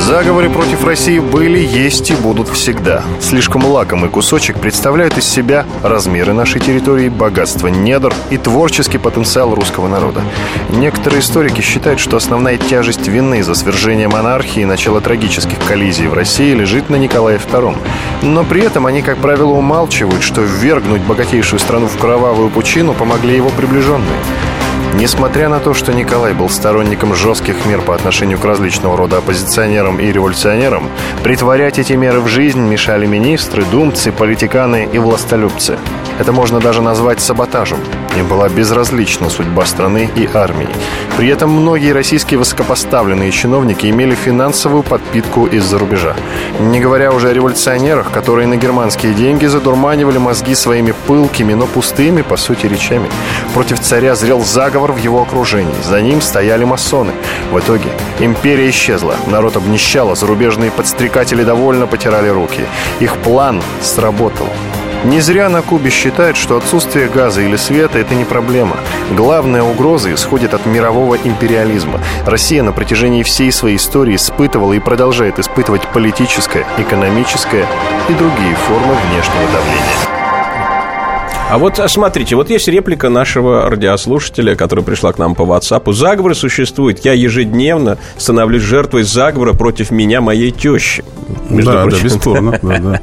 Заговоры 0.05 0.51
против 0.51 0.85
России 0.85 1.17
были, 1.17 1.57
есть 1.57 2.11
и 2.11 2.13
будут 2.13 2.47
всегда. 2.49 3.01
Слишком 3.19 3.65
лакомый 3.65 4.11
кусочек 4.11 4.59
представляет 4.59 5.17
из 5.17 5.25
себя 5.25 5.65
размеры 5.81 6.31
нашей 6.31 6.61
территории, 6.61 7.09
богатство 7.09 7.69
недр 7.69 8.13
и 8.29 8.37
творческий 8.37 8.99
потенциал 8.99 9.55
русского 9.55 9.87
народа. 9.87 10.21
Некоторые 10.69 11.21
историки 11.21 11.61
считают, 11.61 11.99
что 11.99 12.17
основная 12.17 12.57
тяжесть 12.57 13.07
вины 13.07 13.41
за 13.41 13.55
свержение 13.55 14.07
монархии 14.07 14.61
и 14.61 14.65
начало 14.65 15.01
трагических 15.01 15.57
коллизий 15.67 16.05
в 16.05 16.13
России 16.13 16.53
лежит 16.53 16.91
на 16.91 16.97
Николае 16.97 17.39
II. 17.39 17.75
Но 18.21 18.43
при 18.43 18.61
этом 18.61 18.85
они, 18.85 19.01
как 19.01 19.17
правило, 19.17 19.53
умалчивают, 19.53 20.21
что 20.21 20.41
ввергнуть 20.41 21.01
богатейшую 21.01 21.59
страну 21.59 21.87
в 21.87 21.97
кровавую 21.97 22.51
пучину 22.51 22.93
помогли 22.93 23.35
его 23.35 23.49
приближенные. 23.49 24.19
Несмотря 24.97 25.49
на 25.49 25.59
то, 25.59 25.73
что 25.73 25.93
Николай 25.93 26.33
был 26.33 26.47
сторонником 26.47 27.13
жестких 27.15 27.65
мер 27.65 27.81
по 27.81 27.93
отношению 27.93 28.39
к 28.39 28.45
различного 28.45 28.95
рода 28.95 29.17
оппозиционерам 29.17 29.99
и 29.99 30.09
революционерам, 30.09 30.89
притворять 31.21 31.77
эти 31.77 31.91
меры 31.93 32.21
в 32.21 32.29
жизнь 32.29 32.61
мешали 32.61 33.05
министры, 33.05 33.65
думцы, 33.65 34.13
политиканы 34.13 34.87
и 34.91 34.97
властолюбцы. 34.97 35.77
Это 36.17 36.31
можно 36.31 36.61
даже 36.61 36.81
назвать 36.81 37.19
саботажем. 37.19 37.79
Им 38.17 38.27
была 38.27 38.47
безразлична 38.47 39.29
судьба 39.29 39.65
страны 39.65 40.09
и 40.15 40.29
армии. 40.33 40.69
При 41.17 41.27
этом 41.27 41.49
многие 41.49 41.91
российские 41.91 42.37
высокопоставленные 42.39 43.31
чиновники 43.31 43.87
имели 43.87 44.15
финансовую 44.15 44.83
подпитку 44.83 45.45
из-за 45.47 45.77
рубежа. 45.77 46.15
Не 46.59 46.79
говоря 46.79 47.11
уже 47.11 47.29
о 47.29 47.33
революционерах, 47.33 48.11
которые 48.11 48.47
на 48.47 48.55
германские 48.57 49.13
деньги 49.13 49.45
задурманивали 49.45 50.17
мозги 50.17 50.55
своими 50.55 50.93
пылкими, 51.07 51.53
но 51.53 51.67
пустыми, 51.67 52.21
по 52.21 52.37
сути, 52.37 52.67
речами. 52.67 53.09
Против 53.53 53.79
царя 53.79 54.15
зрел 54.15 54.43
заговор 54.43 54.93
в 54.93 54.97
его 54.97 55.21
окружении. 55.21 55.75
За 55.83 56.01
ним 56.01 56.21
стояли 56.21 56.63
масоны. 56.63 57.11
В 57.51 57.59
итоге 57.59 57.89
империя 58.19 58.69
исчезла. 58.69 59.15
Народ 59.27 59.57
обнищал, 59.57 60.11
а 60.11 60.15
зарубежные 60.15 60.71
подстрекатели 60.71 61.43
довольно 61.43 61.87
потирали 61.87 62.29
руки. 62.29 62.61
Их 62.99 63.17
план 63.17 63.61
сработал. 63.81 64.47
Не 65.05 65.19
зря 65.19 65.49
на 65.49 65.61
Кубе 65.61 65.91
считают, 65.91 66.35
что 66.35 66.57
отсутствие 66.57 67.07
газа 67.07 67.41
или 67.41 67.57
света– 67.57 67.99
это 67.99 68.15
не 68.15 68.25
проблема. 68.25 68.77
Главная 69.15 69.61
угроза 69.61 70.11
исходит 70.11 70.55
от 70.55 70.65
мирового 70.65 71.15
империализма. 71.15 72.01
Россия 72.25 72.63
на 72.63 72.71
протяжении 72.71 73.21
всей 73.21 73.51
своей 73.51 73.77
истории 73.77 74.15
испытывала 74.15 74.73
и 74.73 74.79
продолжает 74.79 75.37
испытывать 75.37 75.87
политическое, 75.89 76.65
экономическое 76.79 77.67
и 78.09 78.13
другие 78.13 78.55
формы 78.55 78.95
внешнего 79.07 79.45
давления. 79.53 80.14
А 81.47 81.59
вот 81.59 81.79
а 81.79 81.87
смотрите, 81.87 82.35
вот 82.35 82.49
есть 82.49 82.67
реплика 82.67 83.09
нашего 83.09 83.69
радиослушателя, 83.69 84.55
которая 84.55 84.83
пришла 84.83 85.13
к 85.13 85.19
нам 85.19 85.35
по 85.35 85.43
WhatsApp. 85.43 85.93
Заговор 85.93 86.33
существует. 86.33 87.05
Я 87.05 87.13
ежедневно 87.13 87.99
становлюсь 88.17 88.63
жертвой 88.63 89.03
заговора 89.03 89.53
против 89.53 89.91
меня, 89.91 90.21
моей 90.21 90.49
тещи. 90.49 91.03
Да, 91.49 91.83
прочим. 91.83 91.97
да, 91.97 92.03
бесспорно. 92.03 92.59
Да, 92.61 92.77
да. 92.79 93.01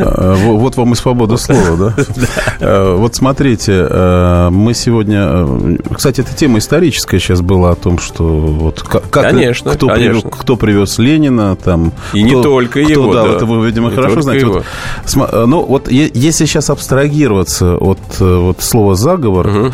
А, 0.00 0.34
вот 0.34 0.76
вам 0.76 0.92
и 0.92 0.96
свобода 0.96 1.36
слова, 1.36 1.76
да? 1.76 1.94
А, 2.60 2.96
вот 2.96 3.14
смотрите, 3.14 3.86
а, 3.88 4.50
мы 4.50 4.74
сегодня... 4.74 5.46
Кстати, 5.94 6.20
эта 6.20 6.34
тема 6.34 6.58
историческая 6.58 7.18
сейчас 7.18 7.40
была 7.40 7.70
о 7.70 7.74
том, 7.74 7.98
что 7.98 8.24
вот 8.24 8.82
как, 8.82 9.08
конечно, 9.10 9.72
кто, 9.72 9.88
конечно. 9.88 10.20
Привез, 10.20 10.38
кто 10.40 10.56
привез 10.56 10.98
Ленина, 10.98 11.56
там... 11.56 11.92
И 12.12 12.22
кто, 12.24 12.36
не 12.36 12.42
только 12.42 12.82
кто, 12.82 12.90
его, 12.90 13.14
да, 13.14 13.22
да. 13.24 13.34
это 13.34 13.46
вы, 13.46 13.66
видимо, 13.66 13.90
не 13.90 13.96
хорошо 13.96 14.20
знаете. 14.20 14.46
Вот, 14.46 14.64
ну, 15.46 15.62
вот 15.62 15.88
если 15.90 16.44
сейчас 16.44 16.70
абстрагироваться 16.70 17.77
от 17.80 18.20
вот 18.20 18.60
слова 18.60 18.94
заговор, 18.94 19.46
угу. 19.46 19.72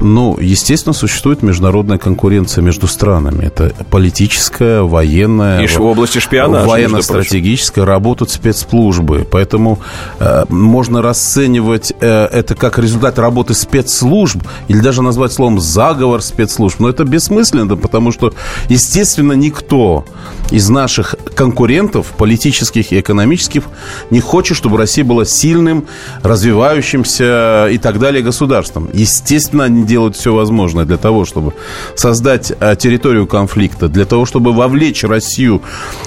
Ну, 0.00 0.38
естественно, 0.40 0.92
существует 0.92 1.42
международная 1.42 1.98
конкуренция 1.98 2.62
между 2.62 2.86
странами. 2.86 3.44
Это 3.44 3.72
политическая, 3.90 4.82
военная, 4.82 5.62
И 5.62 5.66
в 5.66 5.80
области 5.80 6.18
шпионажа, 6.18 6.66
военно-стратегическая, 6.66 7.84
работают 7.84 8.30
спецслужбы. 8.30 9.26
Поэтому 9.30 9.78
э, 10.18 10.44
можно 10.48 11.02
расценивать 11.02 11.92
э, 12.00 12.26
это 12.26 12.54
как 12.54 12.78
результат 12.78 13.18
работы 13.18 13.54
спецслужб 13.54 14.42
или 14.68 14.80
даже 14.80 15.02
назвать 15.02 15.32
словом 15.32 15.60
заговор 15.60 16.22
спецслужб. 16.22 16.80
Но 16.80 16.88
это 16.88 17.04
бессмысленно, 17.04 17.76
потому 17.76 18.10
что, 18.12 18.32
естественно, 18.68 19.32
никто 19.32 20.04
из 20.50 20.68
наших 20.68 21.14
конкурентов, 21.34 22.06
политических 22.16 22.92
и 22.92 23.00
экономических, 23.00 23.64
не 24.10 24.20
хочет, 24.20 24.56
чтобы 24.56 24.78
Россия 24.78 25.04
была 25.04 25.24
сильным, 25.24 25.86
развивающимся 26.22 27.68
и 27.70 27.78
так 27.78 27.98
далее 27.98 28.22
государством. 28.22 28.88
Естественно, 28.92 29.64
они 29.64 29.84
делают 29.90 30.16
все 30.16 30.32
возможное 30.32 30.84
для 30.84 30.96
того, 30.96 31.24
чтобы 31.24 31.52
создать 31.96 32.52
э, 32.60 32.76
территорию 32.76 33.26
конфликта, 33.26 33.88
для 33.88 34.04
того, 34.04 34.24
чтобы 34.24 34.52
вовлечь 34.52 35.04
Россию 35.04 35.60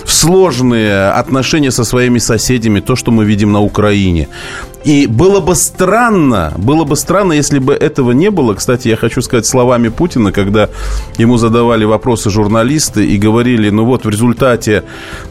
в 0.05 0.11
сложные 0.11 1.09
отношения 1.09 1.71
со 1.71 1.83
своими 1.83 2.19
соседями, 2.19 2.79
то, 2.79 2.95
что 2.95 3.11
мы 3.11 3.25
видим 3.25 3.51
на 3.51 3.61
Украине. 3.61 4.27
И 4.83 5.07
было 5.07 5.39
бы 5.39 5.55
странно, 5.55 6.53
было 6.57 6.83
бы 6.83 6.97
странно, 6.97 7.33
если 7.33 7.59
бы 7.59 7.73
этого 7.73 8.11
не 8.11 8.29
было. 8.29 8.53
Кстати, 8.53 8.89
я 8.89 8.97
хочу 8.97 9.21
сказать 9.21 9.45
словами 9.45 9.87
Путина, 9.87 10.31
когда 10.33 10.69
ему 11.17 11.37
задавали 11.37 11.85
вопросы 11.85 12.29
журналисты 12.29 13.05
и 13.05 13.17
говорили, 13.17 13.69
ну 13.69 13.85
вот 13.85 14.03
в 14.05 14.09
результате 14.09 14.83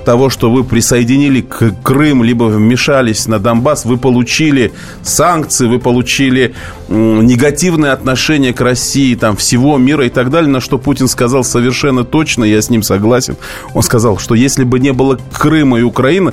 того, 0.07 0.31
что 0.31 0.51
вы 0.51 0.65
присоединили 0.65 1.43
к 1.43 1.75
Крым, 1.83 2.23
либо 2.25 2.45
вмешались 2.45 3.27
на 3.27 3.38
Донбасс, 3.38 3.85
вы 3.85 3.99
получили 3.99 4.73
санкции, 5.03 5.67
вы 5.67 5.79
получили 5.79 6.55
негативное 6.88 7.93
отношение 7.93 8.55
к 8.55 8.61
России, 8.61 9.15
там, 9.15 9.37
всего 9.37 9.77
мира 9.77 10.07
и 10.07 10.11
так 10.11 10.31
далее, 10.31 10.51
на 10.51 10.61
что 10.61 10.79
Путин 10.79 11.09
сказал 11.09 11.45
совершенно 11.45 12.05
точно, 12.05 12.45
я 12.45 12.61
с 12.62 12.71
ним 12.71 12.83
согласен. 12.83 13.37
Он 13.75 13.83
сказал, 13.83 14.19
что 14.19 14.35
если 14.35 14.65
бы 14.65 14.79
не 14.79 14.93
было 14.93 15.19
Крыма 15.33 15.79
и 15.79 15.83
Украины, 15.83 16.33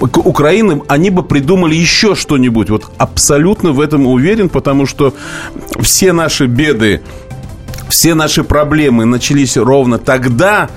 Украины, 0.00 0.80
они 0.88 1.10
бы 1.10 1.22
придумали 1.22 1.74
еще 1.74 2.14
что-нибудь 2.14 2.53
что-нибудь. 2.54 2.70
Вот 2.70 2.92
абсолютно 2.98 3.72
в 3.72 3.80
этом 3.80 4.06
уверен, 4.06 4.48
потому 4.48 4.86
что 4.86 5.14
все 5.80 6.12
наши 6.12 6.46
беды, 6.46 7.02
все 7.88 8.14
наши 8.14 8.44
проблемы 8.44 9.04
начались 9.04 9.56
ровно 9.56 9.98
тогда, 9.98 10.70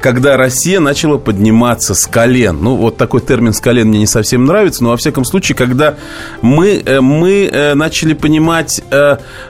когда 0.00 0.36
Россия 0.36 0.80
начала 0.80 1.18
подниматься 1.18 1.94
с 1.94 2.06
колен. 2.06 2.58
Ну, 2.62 2.76
вот 2.76 2.96
такой 2.96 3.20
термин 3.20 3.52
«с 3.52 3.60
колен» 3.60 3.88
мне 3.88 4.00
не 4.00 4.06
совсем 4.06 4.44
нравится, 4.44 4.82
но, 4.82 4.90
во 4.90 4.96
всяком 4.96 5.24
случае, 5.24 5.56
когда 5.56 5.96
мы, 6.42 6.82
мы 7.00 7.72
начали 7.74 8.14
понимать 8.14 8.82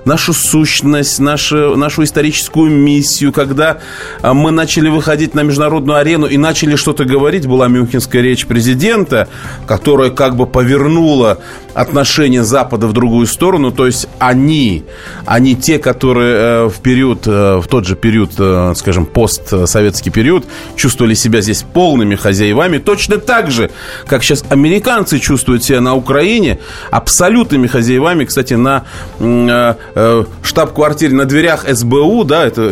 нашу 0.05 0.33
сущность, 0.33 1.19
нашу, 1.21 1.77
нашу 1.77 2.05
историческую 2.05 2.71
миссию, 2.71 3.33
когда 3.33 3.79
мы 4.23 4.51
начали 4.51 4.89
выходить 4.89 5.35
на 5.35 5.43
международную 5.43 5.99
арену 5.99 6.27
и 6.27 6.37
начали 6.37 6.77
что-то 6.77 7.05
говорить, 7.05 7.47
была 7.47 7.69
Мюнхенская 7.69 8.23
речь 8.23 8.47
президента, 8.47 9.29
которая 9.67 10.11
как 10.11 10.37
бы 10.37 10.47
повернула 10.47 11.39
отношение 11.75 12.43
Запада 12.43 12.89
в 12.89 12.93
другую 12.93 13.27
сторону, 13.27 13.71
то 13.71 13.87
есть 13.87 14.09
они, 14.19 14.85
они 15.27 15.55
те, 15.55 15.79
которые 15.79 16.69
в 16.69 16.81
период, 16.81 17.27
в 17.27 17.65
тот 17.69 17.87
же 17.87 17.95
период, 17.95 18.33
скажем, 18.77 19.07
постсоветский 19.07 20.11
период, 20.11 20.40
существуют, 20.41 20.45
чувствовали 20.77 21.15
себя 21.15 21.41
здесь 21.41 21.63
полными 21.73 22.17
хозяевами, 22.17 22.79
точно 22.79 23.19
так 23.19 23.51
же, 23.51 23.71
как 24.07 24.23
сейчас 24.23 24.45
американцы 24.51 25.19
чувствуют 25.19 25.63
себя 25.65 25.81
на 25.81 25.95
Украине 25.95 26.59
абсолютными 26.91 27.67
хозяевами. 27.69 28.25
Кстати, 28.25 28.55
на 28.55 28.85
э, 29.19 29.75
э, 29.95 30.25
штаб-квартире 30.43 31.15
на 31.15 31.25
дверях 31.25 31.65
СБУ, 31.69 32.25
да, 32.25 32.45
это 32.47 32.63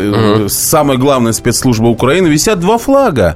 э, 0.45 0.49
самая 0.49 0.97
главная 0.97 1.33
спецслужба 1.33 1.87
Украины, 1.87 2.27
висят 2.27 2.59
два 2.59 2.77
флага. 2.77 3.35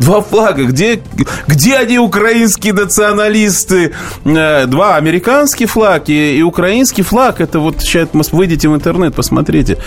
Два 0.00 0.20
флага. 0.20 0.64
Где, 0.64 1.00
где 1.48 1.76
они, 1.76 1.98
украинские 1.98 2.74
националисты? 2.74 3.94
Э, 4.24 4.66
Два 4.66 4.96
американский 4.96 5.66
флаг 5.66 6.08
и, 6.08 6.38
и 6.38 6.42
украинский 6.42 7.02
флаг. 7.02 7.40
Это 7.40 7.60
вот 7.60 7.80
сейчас 7.80 8.08
выйдите 8.32 8.68
в 8.68 8.74
интернет, 8.74 9.14
посмотрите. 9.14 9.78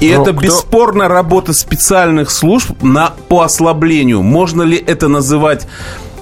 И 0.00 0.12
Ну, 0.12 0.22
это 0.22 0.32
кто- 0.32 0.40
бесспорно 0.42 1.06
работа 1.08 1.52
специальных 1.52 2.30
служб 2.30 2.82
на, 2.82 3.12
по 3.28 3.42
ослаблению. 3.42 4.22
Можно 4.22 4.62
ли 4.62 4.76
это 4.76 5.08
называть 5.08 5.66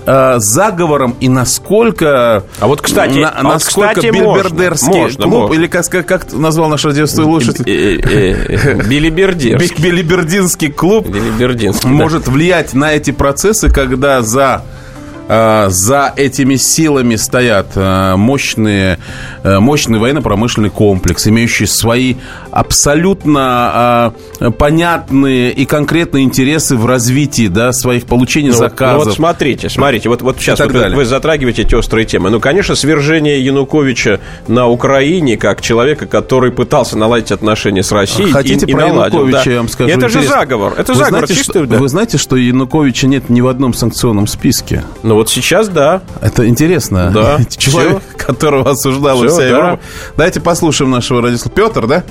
э, 0.07 0.35
заговором 0.38 1.16
и 1.20 1.28
насколько 1.28 2.44
А 2.61 2.66
вот, 2.66 2.83
кстати, 2.83 3.18
на- 3.18 3.30
а 3.30 3.42
вот, 3.42 3.52
насколько 3.54 3.94
кстати. 3.94 4.11
Бильбердерский 4.12 4.88
Можно, 4.88 5.22
клуб 5.24 5.35
можно. 5.35 5.54
или 5.54 5.66
как, 5.66 5.88
как, 5.88 6.07
как 6.07 6.33
назвал 6.33 6.68
наш 6.68 6.85
радиослушатель 6.85 7.64
Э, 7.66 8.83
Билибердерский. 8.88 9.83
Билибердинский 9.83 10.70
клуб 10.70 11.09
Билибердинский. 11.09 11.88
да. 11.88 11.94
может 11.94 12.28
влиять 12.28 12.74
на 12.74 12.92
эти 12.92 13.12
процессы, 13.12 13.70
когда 13.70 14.20
за 14.22 14.62
э, 14.66 14.84
за 15.29 16.13
этими 16.17 16.57
силами 16.57 17.17
стоят 17.17 17.69
э, 17.77 18.15
мощные, 18.17 18.99
э, 19.43 19.59
мощный 19.59 19.99
военно-промышленный 19.99 20.71
комплекс, 20.71 21.27
имеющий 21.27 21.67
свои 21.67 22.17
абсолютно 22.51 24.13
э, 24.41 24.51
понятные 24.51 25.51
и 25.53 25.65
конкретные 25.65 26.25
интересы 26.25 26.77
в 26.77 26.87
развитии 26.87 27.49
да, 27.49 27.73
своих 27.73 28.05
получения 28.05 28.51
Ну 28.51 28.55
вот- 28.57 28.63
ну 28.63 28.69
заказов. 28.69 29.05
вот 29.07 29.15
смотрите, 29.15 29.69
смотрите, 29.69 30.09
вот, 30.09 30.23
вот 30.23 30.37
сейчас 30.39 30.61
вот 30.61 30.73
вы- 30.73 30.89
вы 30.95 31.05
затрагиваете 31.05 31.63
эти 31.63 31.75
острые 31.75 32.05
темы. 32.05 32.31
Ну, 32.31 32.41
конечно, 32.41 32.75
свержение 32.75 33.45
Януковича 33.45 34.21
на 34.49 34.67
Украине, 34.69 35.37
как 35.37 35.61
человека, 35.61 36.07
который 36.07 36.53
пытался 36.53 36.99
наладить 36.99 37.33
отношения 37.33 37.83
с 37.83 37.93
Россией, 37.93 38.31
Хотите 38.31 38.67
и, 38.67 38.71
и 38.71 38.73
про 38.75 38.89
наладил, 38.89 39.21
Януковича, 39.21 39.45
да. 39.45 39.51
я 39.53 39.57
вам 39.59 39.69
скажу. 39.69 39.91
Это 39.91 40.09
же 40.09 40.19
интересно. 40.19 40.37
заговор. 40.41 40.75
Это 40.77 40.93
вы 40.93 40.99
заговор 40.99 41.27
знаете, 41.27 41.35
чистый, 41.35 41.59
что, 41.65 41.67
да. 41.67 41.77
Вы 41.79 41.89
знаете, 41.89 42.19
что 42.19 42.37
Януковича 42.37 43.07
нет 43.07 43.29
ни 43.31 43.41
в 43.41 43.49
одном 43.49 43.73
санкционном 43.75 44.27
списке? 44.27 44.85
Ну 45.03 45.13
вот 45.14 45.29
сейчас, 45.31 45.68
да. 45.68 46.03
Это 46.20 46.46
интересно. 46.46 47.11
Да. 47.12 47.38
Человек, 47.57 48.03
которого 48.16 48.70
осуждала 48.70 49.18
Всё, 49.18 49.29
вся 49.29 49.38
да. 49.40 49.48
Европа. 49.48 49.81
Давайте 50.16 50.40
послушаем 50.40 50.90
нашего 50.90 51.22
радиослушателя. 51.22 51.66
Петр, 51.66 51.87
да? 51.87 52.05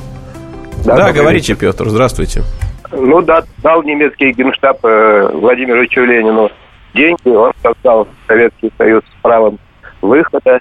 Да, 0.86 0.96
добрый 0.98 1.14
говорите, 1.14 1.56
Петр, 1.56 1.90
здравствуйте. 1.90 2.44
Ну 2.92 3.22
да, 3.22 3.44
дал 3.60 3.84
немецкий 3.84 4.32
генштаб 4.34 4.78
э, 4.84 5.30
Владимиру 5.34 5.80
Ильичу 5.80 6.02
Ленину 6.02 6.52
деньги, 6.94 7.30
он 7.30 7.52
создал 7.62 8.08
Советский 8.28 8.72
Союз 8.78 9.04
с 9.04 9.22
правом 9.22 9.58
выхода, 10.02 10.60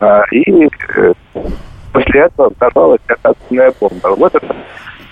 а, 0.00 0.22
и 0.32 0.66
э, 0.66 1.12
после 1.92 2.20
этого 2.20 2.52
как 3.06 3.18
атомная 3.22 3.72
бомба. 3.78 4.08
Вот 4.16 4.34
это 4.34 4.56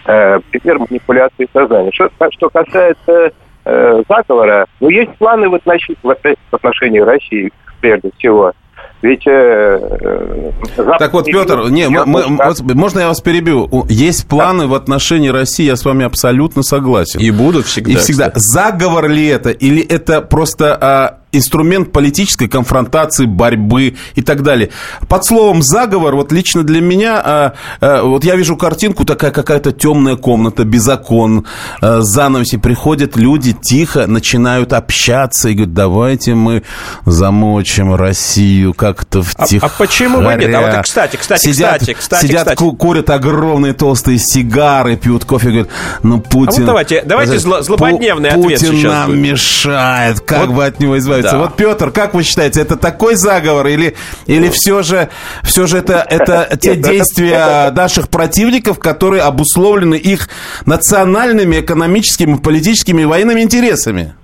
э, 0.06 0.40
пример 0.50 0.78
манипуляции 0.78 1.48
сознанием. 1.52 1.92
Что, 1.92 2.10
что 2.30 2.48
касается 2.50 3.32
э, 3.64 4.02
заговора, 4.08 4.66
ну 4.80 4.88
есть 4.88 5.16
планы 5.18 5.48
в 5.48 5.54
отношении, 5.54 7.00
в 7.00 7.04
России, 7.04 7.52
прежде 7.80 8.10
всего. 8.18 8.52
Ведь... 9.00 9.26
э, 9.28 9.30
э, 9.30 10.50
Так 10.98 11.12
вот, 11.12 11.26
Петр, 11.26 11.68
не, 11.70 11.88
мы- 11.88 12.04
мы- 12.04 12.36
вот 12.36 12.60
можно 12.74 13.00
я 13.00 13.08
вас 13.08 13.20
перебью? 13.20 13.68
Есть 13.88 14.28
планы 14.28 14.66
в 14.66 14.74
отношении 14.74 15.28
России, 15.28 15.64
я 15.64 15.76
с 15.76 15.84
вами 15.84 16.04
абсолютно 16.04 16.62
согласен. 16.64 17.20
И 17.20 17.30
будут 17.30 17.66
всегда. 17.66 17.92
И 17.92 17.94
всегда. 17.96 18.30
кстати. 18.30 18.42
Заговор 18.44 19.08
ли 19.08 19.26
это? 19.28 19.50
Или 19.50 19.82
это 19.82 20.20
просто 20.20 20.76
а, 20.80 21.17
инструмент 21.32 21.92
политической 21.92 22.48
конфронтации, 22.48 23.26
борьбы 23.26 23.96
и 24.14 24.22
так 24.22 24.42
далее? 24.42 24.70
Под 25.08 25.24
словом 25.24 25.62
заговор, 25.62 26.14
вот 26.16 26.32
лично 26.32 26.62
для 26.62 26.80
меня, 26.80 27.20
а, 27.24 27.52
а, 27.80 28.02
вот 28.02 28.24
я 28.24 28.36
вижу 28.36 28.56
картинку, 28.56 29.04
такая 29.04 29.30
какая-то 29.30 29.72
темная 29.72 30.16
комната, 30.16 30.64
без 30.64 30.88
окон, 30.88 31.44
а, 31.80 32.00
занавеси, 32.02 32.56
приходят 32.58 33.16
люди, 33.16 33.52
тихо 33.52 34.06
начинают 34.06 34.72
общаться 34.72 35.48
и 35.48 35.54
говорят, 35.54 35.74
давайте 35.74 36.34
мы 36.34 36.62
замочим 37.04 37.94
Россию 37.94 38.74
как-то 38.74 39.22
в 39.22 39.34
А- 39.36 39.44
а 39.62 39.68
почему 39.68 40.18
бы 40.18 40.34
нет? 40.34 40.54
А 40.54 40.60
вот, 40.60 40.82
кстати, 40.84 41.16
кстати, 41.16 41.42
сидят, 41.42 41.80
кстати, 41.80 41.94
кстати, 41.98 42.26
сидят, 42.26 42.40
кстати. 42.42 42.58
ку- 42.58 42.72
курят 42.72 43.10
огромные 43.10 43.72
толстые 43.72 44.18
сигары, 44.18 44.96
пьют 44.96 45.24
кофе, 45.24 45.48
говорят, 45.48 45.68
ну 46.02 46.20
Путин... 46.20 46.48
А 46.54 46.56
вот 46.56 46.66
давайте- 46.66 47.02
давайте 47.04 47.34
зло- 47.36 47.62
злободневный 47.62 48.30
Пу- 48.30 48.44
ответ 48.44 48.60
Путин 48.60 48.76
сейчас 48.76 48.92
нам 48.92 49.10
будет. 49.10 49.20
мешает, 49.32 50.20
как 50.20 50.46
Вот- 50.46 50.50
бы 50.56 50.64
от 50.64 50.80
него 50.80 50.98
избавиться? 50.98 51.17
Да. 51.22 51.38
Вот, 51.38 51.56
Петр, 51.56 51.90
как 51.90 52.14
вы 52.14 52.22
считаете, 52.22 52.60
это 52.60 52.76
такой 52.76 53.14
заговор 53.14 53.66
или, 53.66 53.94
или 54.26 54.48
все 54.48 54.82
же, 54.82 55.08
все 55.42 55.66
же 55.66 55.78
это, 55.78 56.04
это 56.08 56.56
те 56.60 56.72
это- 56.72 56.90
действия 56.90 57.70
наших 57.76 58.08
противников, 58.08 58.78
которые 58.78 59.22
обусловлены 59.22 59.94
их 59.94 60.28
национальными, 60.66 61.60
экономическими, 61.60 62.36
политическими 62.36 63.02
и 63.02 63.04
военными 63.04 63.40
интересами? 63.40 64.14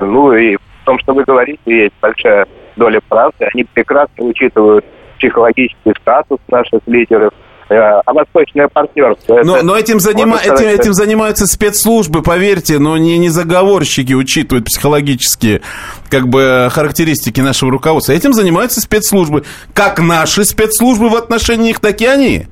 Ну 0.00 0.32
и 0.32 0.56
в 0.56 0.84
том, 0.84 0.98
что 1.00 1.14
вы 1.14 1.24
говорите, 1.24 1.60
есть 1.66 1.94
большая 2.00 2.46
доля 2.76 3.00
правды. 3.08 3.46
Они 3.52 3.64
прекрасно 3.64 4.24
учитывают 4.24 4.84
психологический 5.18 5.92
статус 6.00 6.38
наших 6.48 6.80
лидеров. 6.86 7.32
Э, 7.68 7.74
А 8.04 8.12
восточное 8.12 8.68
партнерство... 8.68 9.40
Но, 9.42 9.56
это- 9.56 9.66
но 9.66 9.76
этим, 9.76 9.96
занима- 9.98 10.38
сказать, 10.38 10.60
этим, 10.60 10.80
этим 10.80 10.94
занимаются 10.94 11.46
спецслужбы, 11.46 12.22
поверьте, 12.22 12.78
но 12.78 12.96
не, 12.96 13.18
не 13.18 13.28
заговорщики 13.28 14.12
учитывают 14.12 14.66
психологические 14.66 15.62
как 16.08 16.28
бы, 16.28 16.68
характеристики 16.70 17.40
нашего 17.40 17.70
руководства. 17.72 18.12
Этим 18.12 18.32
занимаются 18.32 18.80
спецслужбы. 18.80 19.44
Как 19.74 19.98
наши 20.00 20.44
спецслужбы 20.44 21.08
в 21.08 21.16
отношении 21.16 21.66
них, 21.66 21.80
так 21.80 22.00
и 22.00 22.06
они. 22.06 22.46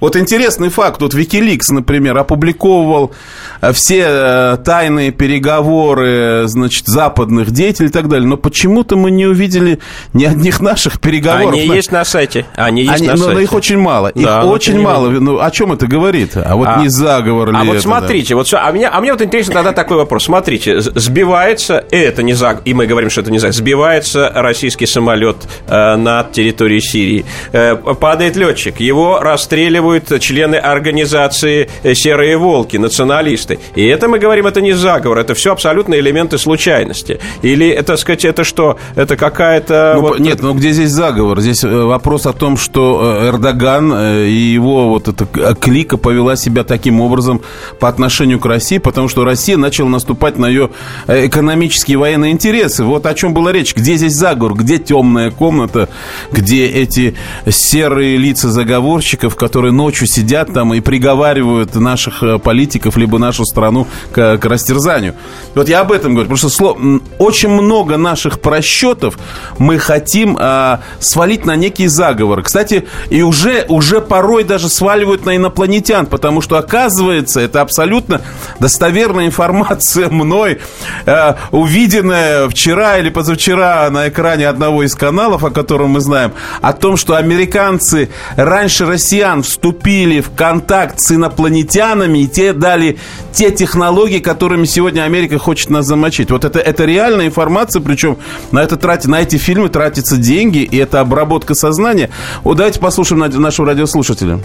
Вот 0.00 0.16
интересный 0.16 0.68
факт. 0.68 1.00
Вот 1.00 1.14
Wikileaks, 1.14 1.70
например, 1.72 2.16
опубликовывал 2.18 3.12
э, 3.60 3.72
все 3.72 4.04
э, 4.06 4.56
тайные 4.64 5.12
переговоры, 5.12 6.42
значит, 6.46 6.86
западных 6.86 7.50
деятелей 7.50 7.88
и 7.88 7.92
так 7.92 8.08
далее. 8.08 8.26
Но 8.28 8.36
почему-то 8.36 8.96
мы 8.96 9.10
не 9.10 9.26
увидели 9.26 9.78
ни 10.12 10.24
одних 10.24 10.60
наших 10.60 11.00
переговоров. 11.00 11.54
Они 11.54 11.68
На- 11.68 11.74
есть 11.74 11.92
на 11.92 12.04
сайте. 12.04 12.46
Они 12.56 12.82
есть 12.82 12.94
Они- 12.94 13.06
на 13.06 13.12
но, 13.14 13.18
сайте. 13.18 13.34
но 13.34 13.40
их 13.40 13.52
очень 13.52 13.78
мало. 13.78 14.08
Их 14.08 14.24
Да, 14.24 14.44
очень 14.44 14.80
мало. 14.80 15.08
Ну, 15.08 15.40
о 15.40 15.50
чем 15.50 15.72
это 15.72 15.86
говорит? 15.86 16.32
А 16.36 16.56
вот 16.56 16.68
А- 16.68 16.80
не 16.80 16.88
заговор 16.88 17.50
ли 17.50 17.56
А 17.56 17.64
вот 17.64 17.72
это, 17.74 17.82
смотрите, 17.82 18.34
вот 18.34 18.46
всё, 18.46 18.58
а 18.58 18.70
мне, 18.72 18.88
а 18.88 19.00
мне 19.00 19.12
вот 19.12 19.22
интересно 19.22 19.54
тогда 19.54 19.72
такой 19.72 19.96
вопрос. 19.96 20.24
Смотрите, 20.24 20.80
сбивается, 20.80 21.84
это 21.90 22.22
не 22.22 22.34
заговор, 22.34 22.62
и 22.64 22.74
мы 22.74 22.86
говорим, 22.86 23.10
что 23.10 23.20
это 23.20 23.30
не 23.30 23.38
заговор, 23.38 23.54
сбивается 23.54 24.30
российский 24.34 24.86
самолет 24.86 25.36
э, 25.68 25.96
над 25.96 26.32
территорией 26.32 26.80
Сирии, 26.80 27.24
Э, 27.52 27.76
падает 27.76 28.36
летчик, 28.36 28.80
его 28.80 29.20
расстреливают 29.20 29.93
члены 30.00 30.56
организации 30.56 31.68
э, 31.82 31.94
«Серые 31.94 32.36
волки», 32.36 32.76
националисты. 32.76 33.58
И 33.74 33.84
это 33.84 34.08
мы 34.08 34.18
говорим, 34.18 34.46
это 34.46 34.60
не 34.60 34.72
заговор, 34.72 35.18
это 35.18 35.34
все 35.34 35.52
абсолютно 35.52 35.94
элементы 35.94 36.38
случайности. 36.38 37.20
Или, 37.42 37.68
это, 37.68 37.96
сказать, 37.96 38.24
это 38.24 38.44
что? 38.44 38.78
Это 38.94 39.16
какая-то... 39.16 39.92
Ну, 39.96 40.00
вот- 40.00 40.18
Нет, 40.18 40.42
ну 40.42 40.54
где 40.54 40.70
здесь 40.72 40.90
заговор? 40.90 41.40
Здесь 41.40 41.64
э, 41.64 41.68
вопрос 41.68 42.26
о 42.26 42.32
том, 42.32 42.56
что 42.56 43.18
э, 43.20 43.28
Эрдоган 43.28 43.92
и 44.26 44.32
его 44.32 44.88
вот 44.88 45.08
эта 45.08 45.54
клика 45.54 45.96
повела 45.96 46.36
себя 46.36 46.64
таким 46.64 47.00
образом 47.00 47.42
по 47.78 47.88
отношению 47.88 48.38
к 48.38 48.46
России, 48.46 48.78
потому 48.78 49.08
что 49.08 49.24
Россия 49.24 49.56
начала 49.56 49.88
наступать 49.88 50.38
на 50.38 50.46
ее 50.46 50.70
экономические 51.06 51.94
и 51.94 51.96
военные 51.96 52.32
интересы. 52.32 52.84
Вот 52.84 53.06
о 53.06 53.14
чем 53.14 53.34
была 53.34 53.52
речь. 53.52 53.74
Где 53.74 53.96
здесь 53.96 54.14
заговор? 54.14 54.54
Где 54.54 54.78
темная 54.78 55.30
комната? 55.30 55.88
Где 56.32 56.66
эти 56.66 57.14
серые 57.48 58.16
лица 58.16 58.50
заговорщиков, 58.50 59.36
которые 59.36 59.72
ночью 59.74 60.06
сидят 60.06 60.52
там 60.52 60.72
и 60.74 60.80
приговаривают 60.80 61.74
наших 61.74 62.22
э, 62.22 62.38
политиков, 62.38 62.96
либо 62.96 63.18
нашу 63.18 63.44
страну 63.44 63.86
к, 64.12 64.38
к 64.38 64.44
растерзанию? 64.44 65.14
Вот 65.54 65.68
я 65.68 65.80
об 65.80 65.92
этом 65.92 66.14
говорю, 66.14 66.30
потому 66.30 66.50
что 66.50 66.64
сло- 66.64 67.02
очень 67.18 67.48
много 67.48 67.96
наших 67.96 68.40
просчетов 68.40 69.18
мы 69.58 69.78
хотим 69.78 70.36
а, 70.40 70.80
свалить 71.00 71.44
на 71.44 71.56
некий 71.56 71.86
заговор. 71.86 72.42
Кстати, 72.42 72.86
и 73.10 73.22
уже, 73.22 73.64
уже 73.68 74.00
порой 74.00 74.44
даже 74.44 74.68
сваливают 74.68 75.26
на 75.26 75.36
инопланетян, 75.36 76.06
потому 76.06 76.40
что, 76.40 76.58
оказывается, 76.58 77.40
это 77.40 77.60
абсолютно 77.60 78.20
достоверная 78.60 79.26
информация 79.26 80.08
мной, 80.08 80.60
а, 81.06 81.36
увиденная 81.50 82.48
вчера 82.48 82.98
или 82.98 83.10
позавчера 83.10 83.88
на 83.90 84.08
экране 84.08 84.48
одного 84.48 84.82
из 84.82 84.94
каналов, 84.94 85.44
о 85.44 85.50
котором 85.50 85.90
мы 85.90 86.00
знаем, 86.00 86.32
о 86.60 86.72
том, 86.72 86.96
что 86.96 87.16
американцы 87.16 88.10
раньше 88.36 88.86
россиян 88.86 89.42
вступили 89.42 89.63
в 89.72 90.34
контакт 90.34 91.00
с 91.00 91.12
инопланетянами, 91.12 92.18
и 92.18 92.26
те 92.26 92.52
дали 92.52 92.98
те 93.32 93.50
технологии, 93.50 94.18
которыми 94.18 94.64
сегодня 94.64 95.02
Америка 95.02 95.38
хочет 95.38 95.70
нас 95.70 95.86
замочить. 95.86 96.30
Вот 96.30 96.44
это, 96.44 96.58
это 96.58 96.84
реальная 96.84 97.26
информация, 97.26 97.80
причем 97.80 98.18
на, 98.52 98.62
это 98.62 98.76
тратит, 98.76 99.06
на 99.06 99.20
эти 99.22 99.36
фильмы 99.36 99.68
тратятся 99.68 100.16
деньги, 100.16 100.58
и 100.58 100.76
это 100.76 101.00
обработка 101.00 101.54
сознания. 101.54 102.10
Вот 102.42 102.56
давайте 102.56 102.80
послушаем 102.80 103.20
на- 103.20 103.28
нашего 103.28 103.68
радиослушателя. 103.68 104.40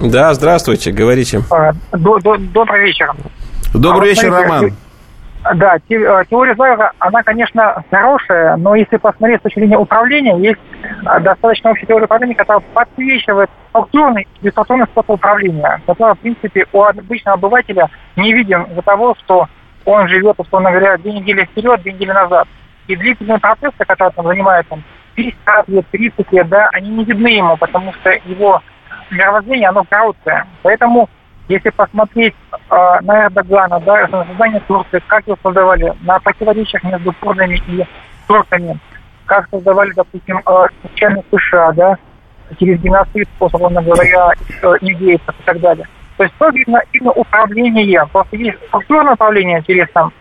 Да, 0.00 0.34
здравствуйте, 0.34 0.90
говорите. 0.90 1.42
А, 1.50 1.72
до- 1.92 2.18
до- 2.18 2.36
Добрый 2.36 2.86
вечер. 2.86 3.12
Добрый 3.72 4.10
А 4.10 4.14
вечер, 4.14 4.30
Роман. 4.32 4.72
Да, 5.52 5.78
теория 5.88 6.54
заговора, 6.54 6.92
она, 6.98 7.22
конечно, 7.22 7.84
хорошая, 7.90 8.56
но 8.56 8.74
если 8.74 8.96
посмотреть 8.96 9.40
с 9.40 9.42
точки 9.42 9.58
зрения 9.58 9.76
управления, 9.76 10.38
есть 10.38 10.60
достаточно 11.20 11.70
общая 11.70 11.84
теория 11.84 12.06
управления, 12.06 12.34
которая 12.34 12.62
подсвечивает 12.72 13.50
структурный 13.68 14.22
и 14.22 14.44
бесструктурный 14.46 14.86
способ 14.86 15.10
управления, 15.10 15.82
который, 15.86 16.14
в 16.14 16.18
принципе, 16.20 16.66
у 16.72 16.82
обычного 16.82 17.36
обывателя 17.36 17.90
не 18.16 18.32
виден 18.32 18.62
из-за 18.62 18.80
того, 18.80 19.14
что 19.22 19.48
он 19.84 20.08
живет, 20.08 20.36
условно 20.38 20.70
говоря, 20.70 20.96
две 20.96 21.12
недели 21.12 21.44
вперед, 21.44 21.82
две 21.82 21.92
недели 21.92 22.12
назад. 22.12 22.48
И 22.86 22.96
длительные 22.96 23.38
процессы, 23.38 23.76
которые 23.78 24.12
там 24.12 24.26
занимают 24.26 24.66
там, 24.68 24.82
50 25.14 25.68
лет, 25.68 25.86
30 25.90 26.32
лет, 26.32 26.48
да, 26.48 26.70
они 26.72 26.88
не 26.88 27.04
видны 27.04 27.28
ему, 27.28 27.58
потому 27.58 27.92
что 27.92 28.10
его 28.24 28.62
мировоззрение, 29.10 29.68
оно 29.68 29.84
короткое. 29.84 30.46
Поэтому, 30.62 31.10
если 31.48 31.70
посмотреть 31.70 32.34
э, 32.52 33.00
на 33.02 33.24
Эрдогана, 33.26 33.80
да, 33.80 34.06
на 34.08 34.24
создание 34.24 34.60
Турции, 34.60 35.02
как 35.06 35.26
его 35.26 35.38
создавали, 35.42 35.92
на 36.02 36.18
противоречиях 36.20 36.82
между 36.84 37.12
курдами 37.12 37.60
и 37.68 37.84
турками, 38.26 38.78
как 39.26 39.48
создавали, 39.50 39.92
допустим, 39.94 40.40
э, 40.44 40.66
США, 41.30 41.72
да, 41.72 41.98
через 42.58 42.80
геноцид, 42.80 43.28
условно 43.40 43.82
говоря, 43.82 44.32
э, 44.62 44.74
индейцев 44.80 45.34
и 45.38 45.42
так 45.44 45.60
далее. 45.60 45.86
То 46.16 46.24
есть 46.24 46.34
то 46.38 46.48
видно 46.50 46.80
именно 46.92 47.12
управление. 47.12 48.06
Просто 48.12 48.36
есть 48.36 48.58
структурное 48.68 49.14
управление 49.14 49.62
там 49.92 50.12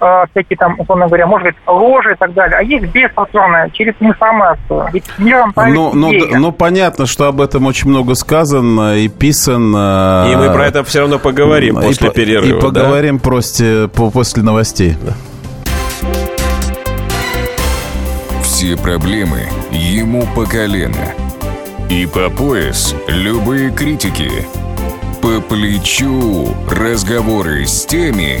э, 0.00 0.24
всякие 0.30 0.56
там, 0.56 0.78
условно 0.78 1.06
говоря, 1.06 1.26
может 1.26 1.46
быть, 1.46 1.56
ложи 1.66 2.12
и 2.12 2.16
так 2.16 2.32
далее, 2.32 2.58
а 2.58 2.62
есть 2.62 2.86
бесструктурное, 2.86 3.70
через 3.70 3.94
информацию. 4.00 4.88
Ведь 4.92 5.04
миром 5.18 5.52
ну, 5.56 5.92
ну, 5.94 6.12
ну, 6.38 6.52
понятно, 6.52 7.06
что 7.06 7.26
об 7.26 7.40
этом 7.40 7.66
очень 7.66 7.90
много 7.90 8.14
сказано 8.14 8.96
и 8.96 9.08
писано. 9.08 10.28
И 10.30 10.36
мы 10.36 10.52
про 10.52 10.66
это 10.66 10.84
все 10.84 11.00
равно 11.00 11.18
поговорим 11.18 11.78
и 11.78 11.82
после 11.82 12.08
по, 12.08 12.14
перерыва. 12.14 12.58
И 12.58 12.60
поговорим 12.60 13.18
да? 13.18 13.22
просто 13.22 13.90
после 13.92 14.42
новостей. 14.42 14.96
Да. 15.02 15.14
Все 18.42 18.76
проблемы 18.76 19.48
ему 19.70 20.24
по 20.34 20.44
колено. 20.44 21.14
И 21.88 22.06
по 22.06 22.30
пояс 22.30 22.94
любые 23.08 23.70
критики– 23.70 24.30
по 25.20 25.40
плечу 25.40 26.48
разговоры 26.70 27.66
с 27.66 27.84
теми, 27.84 28.40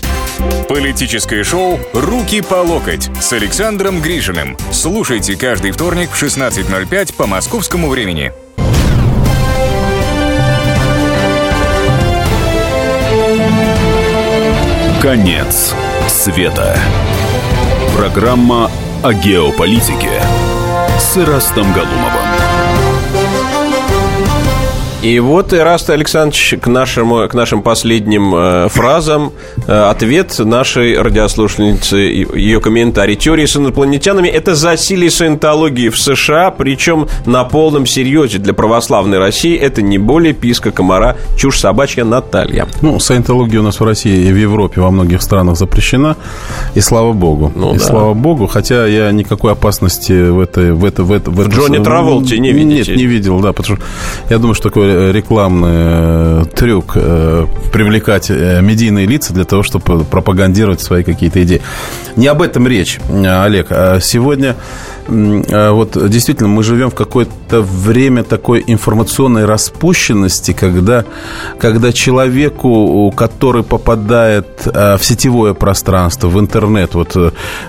Политическое 0.67 1.43
шоу 1.43 1.79
«Руки 1.93 2.41
по 2.41 2.55
локоть» 2.55 3.09
с 3.19 3.33
Александром 3.33 4.01
Гришиным. 4.01 4.57
Слушайте 4.71 5.35
каждый 5.35 5.71
вторник 5.71 6.09
в 6.11 6.21
16.05 6.21 7.15
по 7.15 7.27
московскому 7.27 7.89
времени. 7.89 8.31
Конец 15.01 15.73
света. 16.07 16.77
Программа 17.97 18.69
о 19.03 19.13
геополитике 19.13 20.21
с 20.99 21.17
Ирастом 21.17 21.73
Галумовым. 21.73 22.20
И 25.01 25.19
вот, 25.19 25.51
Ираст 25.51 25.89
Александрович, 25.89 26.53
к, 26.61 26.67
нашему, 26.67 27.27
к 27.27 27.33
нашим 27.33 27.63
последним 27.63 28.35
э, 28.35 28.69
фразам 28.69 29.33
э, 29.65 29.71
ответ 29.71 30.37
нашей 30.37 31.01
радиослушательницы, 31.01 31.97
ее 31.97 32.61
комментарий. 32.61 33.15
Теории 33.15 33.47
с 33.47 33.57
инопланетянами– 33.57 34.27
это 34.29 34.53
засилие 34.53 35.09
саентологии 35.09 35.89
в 35.89 35.99
США, 35.99 36.51
причем 36.51 37.07
на 37.25 37.43
полном 37.45 37.87
серьезе. 37.87 38.37
Для 38.37 38.53
православной 38.53 39.17
России 39.17 39.57
это 39.57 39.81
не 39.81 39.97
более 39.97 40.33
писка 40.33 40.69
комара, 40.69 41.17
чушь 41.35 41.57
собачья 41.57 42.03
Наталья. 42.03 42.67
Ну, 42.81 42.99
саентология 42.99 43.59
у 43.59 43.63
нас 43.63 43.79
в 43.79 43.83
России 43.83 44.27
и 44.27 44.31
в 44.31 44.37
Европе 44.37 44.81
во 44.81 44.91
многих 44.91 45.23
странах 45.23 45.57
запрещена, 45.57 46.15
и 46.75 46.79
слава 46.79 47.13
богу. 47.13 47.51
Ну, 47.55 47.73
и 47.73 47.79
да. 47.79 47.83
слава 47.83 48.13
богу, 48.13 48.45
хотя 48.45 48.85
я 48.85 49.11
никакой 49.11 49.53
опасности 49.53 50.29
в 50.29 50.39
этой... 50.39 50.73
В, 50.73 50.85
это, 50.85 51.03
в, 51.03 51.11
это, 51.11 51.31
в, 51.31 51.37
в 51.37 51.47
Джонни 51.49 51.83
Траволте 51.83 52.37
не 52.37 52.51
видите? 52.51 52.91
Нет, 52.91 52.97
не 52.99 53.07
видел, 53.07 53.39
да, 53.39 53.51
потому 53.51 53.77
что 53.77 53.85
я 54.29 54.37
думаю, 54.37 54.53
что 54.53 54.69
такое 54.69 54.90
рекламный 55.11 55.69
э, 55.71 56.43
трюк 56.55 56.93
э, 56.95 57.45
привлекать 57.71 58.29
э, 58.29 58.61
медийные 58.61 59.05
лица 59.05 59.33
для 59.33 59.45
того, 59.45 59.63
чтобы 59.63 60.03
пропагандировать 60.03 60.81
свои 60.81 61.03
какие-то 61.03 61.41
идеи. 61.43 61.61
Не 62.15 62.27
об 62.27 62.41
этом 62.41 62.67
речь, 62.67 62.99
Олег. 63.09 63.67
А 63.71 63.99
сегодня 63.99 64.55
вот 65.07 66.09
действительно 66.09 66.49
мы 66.49 66.63
живем 66.63 66.89
в 66.89 66.95
какое-то 66.95 67.61
время 67.61 68.23
такой 68.23 68.63
информационной 68.65 69.45
распущенности, 69.45 70.53
когда, 70.53 71.05
когда 71.59 71.91
человеку, 71.91 73.11
который 73.15 73.63
попадает 73.63 74.67
а, 74.67 74.97
в 74.97 75.05
сетевое 75.05 75.53
пространство, 75.53 76.27
в 76.27 76.39
интернет, 76.39 76.93
вот 76.93 77.15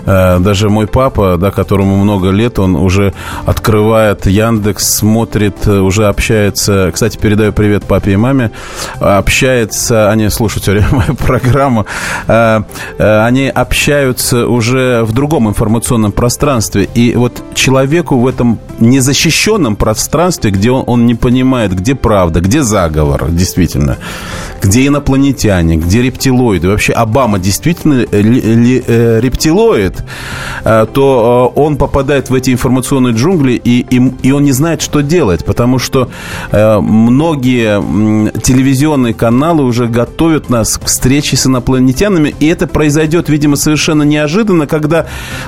а, 0.05 0.39
даже 0.39 0.69
мой 0.69 0.87
папа, 0.87 1.37
да, 1.37 1.51
которому 1.51 1.97
много 1.97 2.29
лет, 2.29 2.59
он 2.59 2.75
уже 2.75 3.13
открывает 3.45 4.25
Яндекс, 4.25 4.97
смотрит, 4.97 5.67
уже 5.67 6.07
общается. 6.07 6.91
Кстати, 6.93 7.17
передаю 7.17 7.51
привет 7.53 7.83
папе 7.83 8.13
и 8.13 8.15
маме. 8.15 8.51
Общается, 8.99 10.09
они 10.09 10.29
слушают 10.29 10.63
все 10.63 10.71
время 10.73 10.87
мою 10.91 11.15
программу. 11.15 11.85
Они 12.27 13.47
общаются 13.47 14.47
уже 14.47 15.03
в 15.03 15.11
другом 15.13 15.49
информационном 15.49 16.11
пространстве. 16.11 16.87
И 16.93 17.15
вот 17.23 17.41
человеку 17.55 18.19
в 18.19 18.27
этом 18.27 18.59
незащищенном 18.79 19.77
пространстве, 19.77 20.51
где 20.51 20.71
он, 20.71 20.83
он 20.87 21.05
не 21.05 21.15
понимает, 21.15 21.73
где 21.73 21.95
правда, 21.95 22.41
где 22.41 22.63
заговор, 22.63 23.31
действительно, 23.31 23.97
где 24.61 24.87
инопланетяне, 24.87 25.77
где 25.77 26.01
рептилоиды, 26.01 26.67
вообще 26.67 26.91
Обама 26.91 27.39
действительно 27.39 28.05
ли, 28.11 28.41
ли, 28.41 28.83
э, 28.85 29.21
рептилоид, 29.21 30.03
э, 30.65 30.85
то 30.93 31.53
э, 31.55 31.59
он 31.59 31.77
попадает 31.77 32.29
в 32.29 32.33
эти 32.33 32.51
информационные 32.51 33.13
джунгли, 33.13 33.53
и, 33.53 33.85
и, 33.89 34.11
и 34.21 34.31
он 34.33 34.43
не 34.43 34.51
знает, 34.51 34.81
что 34.81 35.01
делать, 35.01 35.45
потому 35.45 35.79
что 35.79 36.09
э, 36.51 36.79
многие 36.81 37.79
э, 37.79 38.39
телевизионные 38.41 39.13
каналы 39.13 39.63
уже 39.63 39.87
готовят 39.87 40.49
нас 40.49 40.77
к 40.77 40.87
встрече 40.87 41.37
с 41.37 41.47
инопланетянами, 41.47 42.35
и 42.41 42.47
это 42.47 42.67
произойдет, 42.67 43.29
видимо, 43.29 43.55
совершенно 43.55 44.03
неожиданно, 44.03 44.67
когда, 44.67 45.05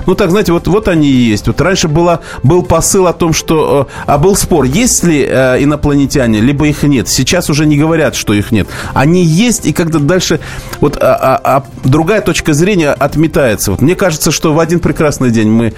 ну 0.07 0.15
так, 0.15 0.31
знаете, 0.31 0.53
вот, 0.53 0.67
вот 0.67 0.87
они 0.87 1.09
есть. 1.09 1.47
Вот 1.47 1.64
раньше 1.65 1.87
было, 1.87 2.21
был 2.43 2.63
посыл 2.63 3.07
о 3.07 3.13
том, 3.13 3.33
что... 3.33 3.89
Э, 3.89 4.03
а 4.05 4.17
был 4.17 4.35
спор, 4.35 4.65
есть 4.65 5.03
ли 5.03 5.25
э, 5.27 5.63
инопланетяне, 5.63 6.39
либо 6.39 6.67
их 6.67 6.83
нет. 6.83 7.09
Сейчас 7.09 7.49
уже 7.49 7.65
не 7.65 7.77
говорят, 7.77 8.15
что 8.15 8.33
их 8.33 8.51
нет. 8.51 8.67
Они 8.93 9.23
есть, 9.23 9.65
и 9.65 9.73
когда 9.73 9.99
дальше... 9.99 10.39
Вот 10.79 10.97
а, 11.01 11.15
а, 11.15 11.41
а 11.43 11.63
другая 11.83 12.21
точка 12.21 12.53
зрения 12.53 12.91
отметается. 12.91 13.71
Вот 13.71 13.81
мне 13.81 13.95
кажется, 13.95 14.31
что 14.31 14.53
в 14.53 14.59
один 14.59 14.79
прекрасный 14.79 15.31
день 15.31 15.49
мы 15.49 15.73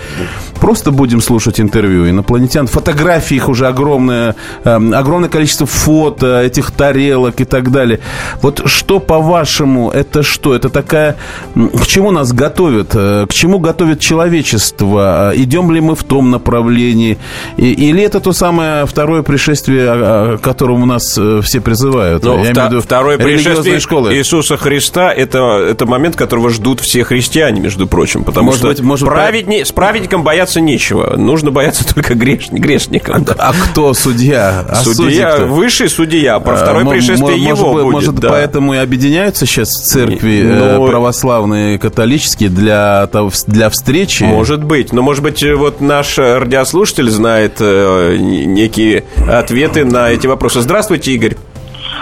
просто 0.60 0.91
будем 0.91 1.21
слушать 1.21 1.60
интервью 1.60 2.10
инопланетян. 2.10 2.67
Фотографии 2.67 3.36
их 3.36 3.50
уже 3.50 3.67
огромное, 3.67 4.36
э, 4.63 4.69
огромное 4.93 5.30
количество 5.30 5.65
фото 5.65 6.41
этих 6.41 6.71
тарелок 6.71 7.41
и 7.41 7.45
так 7.45 7.71
далее. 7.71 8.00
Вот 8.41 8.63
что, 8.65 9.00
по-вашему, 9.00 9.89
это 9.89 10.23
что? 10.23 10.56
Это 10.56 10.69
такая... 10.69 11.15
К 11.56 11.86
чему 11.86 12.12
нас 12.12 12.34
готовят? 12.34 12.91
Э, 12.93 13.26
к 13.30 13.34
чему 13.34 13.60
готовит 13.60 14.00
человечество? 14.00 15.32
Идем 15.36 15.71
ли 15.71 15.77
мы 15.82 15.96
в 15.96 16.04
том 16.04 16.30
направлении? 16.32 17.18
И, 17.58 17.72
или 17.72 18.02
это 18.04 18.20
то 18.20 18.34
самое 18.34 18.86
второе 18.86 19.22
пришествие, 19.24 20.38
к 20.38 20.42
которому 20.42 20.86
нас 20.86 21.18
э, 21.18 21.42
все 21.44 21.62
призывают? 21.62 22.24
Ну, 22.24 22.44
Я 22.44 22.52
вта- 22.52 22.68
виду, 22.68 22.82
второе 22.82 23.18
пришествие 23.18 23.80
школы. 23.80 24.13
Иисуса 24.16 24.58
Христа 24.58 25.13
это, 25.13 25.40
это 25.70 25.86
момент, 25.86 26.16
которого 26.16 26.50
ждут 26.50 26.80
все 26.80 27.04
христиане, 27.04 27.62
между 27.62 27.88
прочим. 27.88 28.24
Потому 28.24 28.48
может 28.48 28.60
что 28.60 28.68
быть, 28.70 28.82
может 28.82 29.08
праведни, 29.08 29.63
с 29.63 29.72
праведником 29.72 30.24
бояться 30.24 30.62
нечего. 30.62 31.16
Нужно 31.18 31.52
бояться 31.52 31.86
только 31.94 32.16
греш, 32.16 32.50
грешникам. 32.50 33.26
А, 33.38 33.50
а 33.50 33.54
кто 33.54 33.94
судья? 33.94 34.66
А 34.68 34.76
судья, 34.76 35.38
высший 35.38 35.90
судья. 35.90 36.40
Про 36.40 36.54
а, 36.54 36.58
второе 36.58 36.86
а, 36.86 36.90
пришествие 36.90 37.38
может, 37.38 37.60
его 37.60 37.74
будет. 37.74 37.92
Может, 37.92 38.16
да. 38.16 38.30
поэтому 38.30 38.74
и 38.74 38.78
объединяются 38.78 39.46
сейчас 39.46 39.70
церкви 39.70 40.42
э, 40.44 40.78
ну, 40.78 40.88
православные, 40.88 41.80
католические 41.80 42.50
для, 42.50 43.10
для 43.48 43.70
встречи? 43.70 44.24
Может 44.24 44.63
быть. 44.63 44.94
Но, 44.94 45.02
может 45.02 45.24
быть, 45.24 45.44
вот 45.56 45.66
наш 45.80 46.17
радиослушатель 46.17 47.10
знает 47.10 47.62
э, 47.62 48.17
некие 48.17 49.03
ответы 49.30 49.86
на 49.86 50.10
эти 50.10 50.27
вопросы. 50.27 50.62
Здравствуйте, 50.62 51.12
Игорь. 51.12 51.36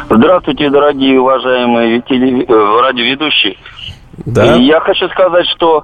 Здравствуйте, 0.09 0.69
дорогие 0.69 1.19
уважаемые 1.19 2.01
телев... 2.01 2.49
Э, 2.49 2.81
радиоведущие. 2.81 3.57
Да. 4.25 4.55
И 4.55 4.63
я 4.63 4.79
хочу 4.79 5.07
сказать, 5.09 5.45
что 5.55 5.83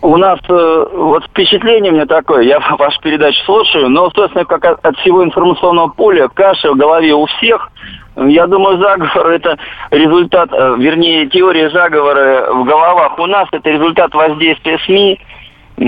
у 0.00 0.16
нас 0.16 0.38
э, 0.48 0.86
вот 0.94 1.24
впечатление 1.26 1.92
у 1.92 1.94
меня 1.94 2.06
такое, 2.06 2.42
я 2.42 2.58
вашу 2.78 3.00
передачу 3.00 3.38
слушаю, 3.44 3.88
но, 3.88 4.10
собственно, 4.10 4.44
как 4.44 4.64
от, 4.64 4.84
от 4.84 4.96
всего 4.98 5.24
информационного 5.24 5.88
поля, 5.88 6.28
каша 6.28 6.72
в 6.72 6.76
голове 6.76 7.14
у 7.14 7.26
всех. 7.26 7.70
Я 8.16 8.46
думаю, 8.46 8.78
заговор 8.78 9.28
это 9.28 9.56
результат, 9.90 10.50
вернее, 10.52 11.28
теория 11.28 11.70
заговора 11.70 12.52
в 12.52 12.64
головах 12.64 13.18
у 13.18 13.26
нас, 13.26 13.48
это 13.52 13.70
результат 13.70 14.12
воздействия 14.12 14.78
СМИ, 14.84 15.18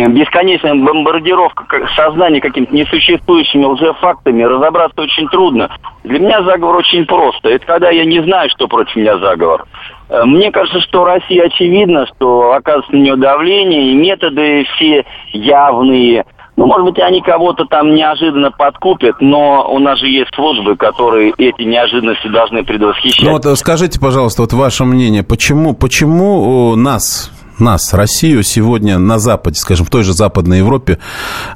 бесконечная 0.08 0.74
бомбардировка 0.74 1.64
сознания 1.96 2.40
какими-то 2.40 2.74
несуществующими 2.74 3.64
лжефактами, 3.64 4.42
разобраться 4.42 5.02
очень 5.02 5.28
трудно. 5.28 5.70
Для 6.02 6.18
меня 6.18 6.42
заговор 6.42 6.76
очень 6.76 7.06
просто. 7.06 7.48
Это 7.48 7.64
когда 7.64 7.90
я 7.90 8.04
не 8.04 8.22
знаю, 8.22 8.50
что 8.50 8.68
против 8.68 8.96
меня 8.96 9.18
заговор. 9.18 9.64
Э, 10.08 10.24
Мне 10.24 10.50
кажется, 10.50 10.80
что 10.80 11.04
Россия 11.04 11.44
очевидно, 11.44 12.06
что 12.06 12.52
оказывается 12.52 12.92
на 12.92 12.98
нее 13.00 13.16
давление, 13.16 13.92
и 13.92 13.94
методы 13.94 14.64
все 14.74 15.04
явные. 15.32 16.24
Ну, 16.56 16.66
может 16.66 16.86
быть, 16.86 16.98
они 17.00 17.20
кого-то 17.20 17.64
там 17.64 17.94
неожиданно 17.94 18.52
подкупят, 18.52 19.16
но 19.20 19.68
у 19.72 19.80
нас 19.80 19.98
же 19.98 20.06
есть 20.06 20.32
службы, 20.34 20.76
которые 20.76 21.32
эти 21.36 21.62
неожиданности 21.62 22.28
должны 22.28 22.62
предвосхищать. 22.64 23.24
Ну 23.24 23.32
вот 23.32 23.44
э, 23.44 23.56
скажите, 23.56 23.98
пожалуйста, 23.98 24.42
вот 24.42 24.52
ваше 24.52 24.84
мнение, 24.84 25.24
почему, 25.24 25.74
почему 25.74 26.74
э, 26.74 26.76
нас, 26.76 27.32
нас, 27.60 27.92
Россию 27.92 28.42
сегодня 28.42 28.98
на 28.98 29.18
Западе, 29.18 29.58
скажем, 29.58 29.86
в 29.86 29.90
той 29.90 30.02
же 30.04 30.12
Западной 30.12 30.58
Европе 30.58 30.98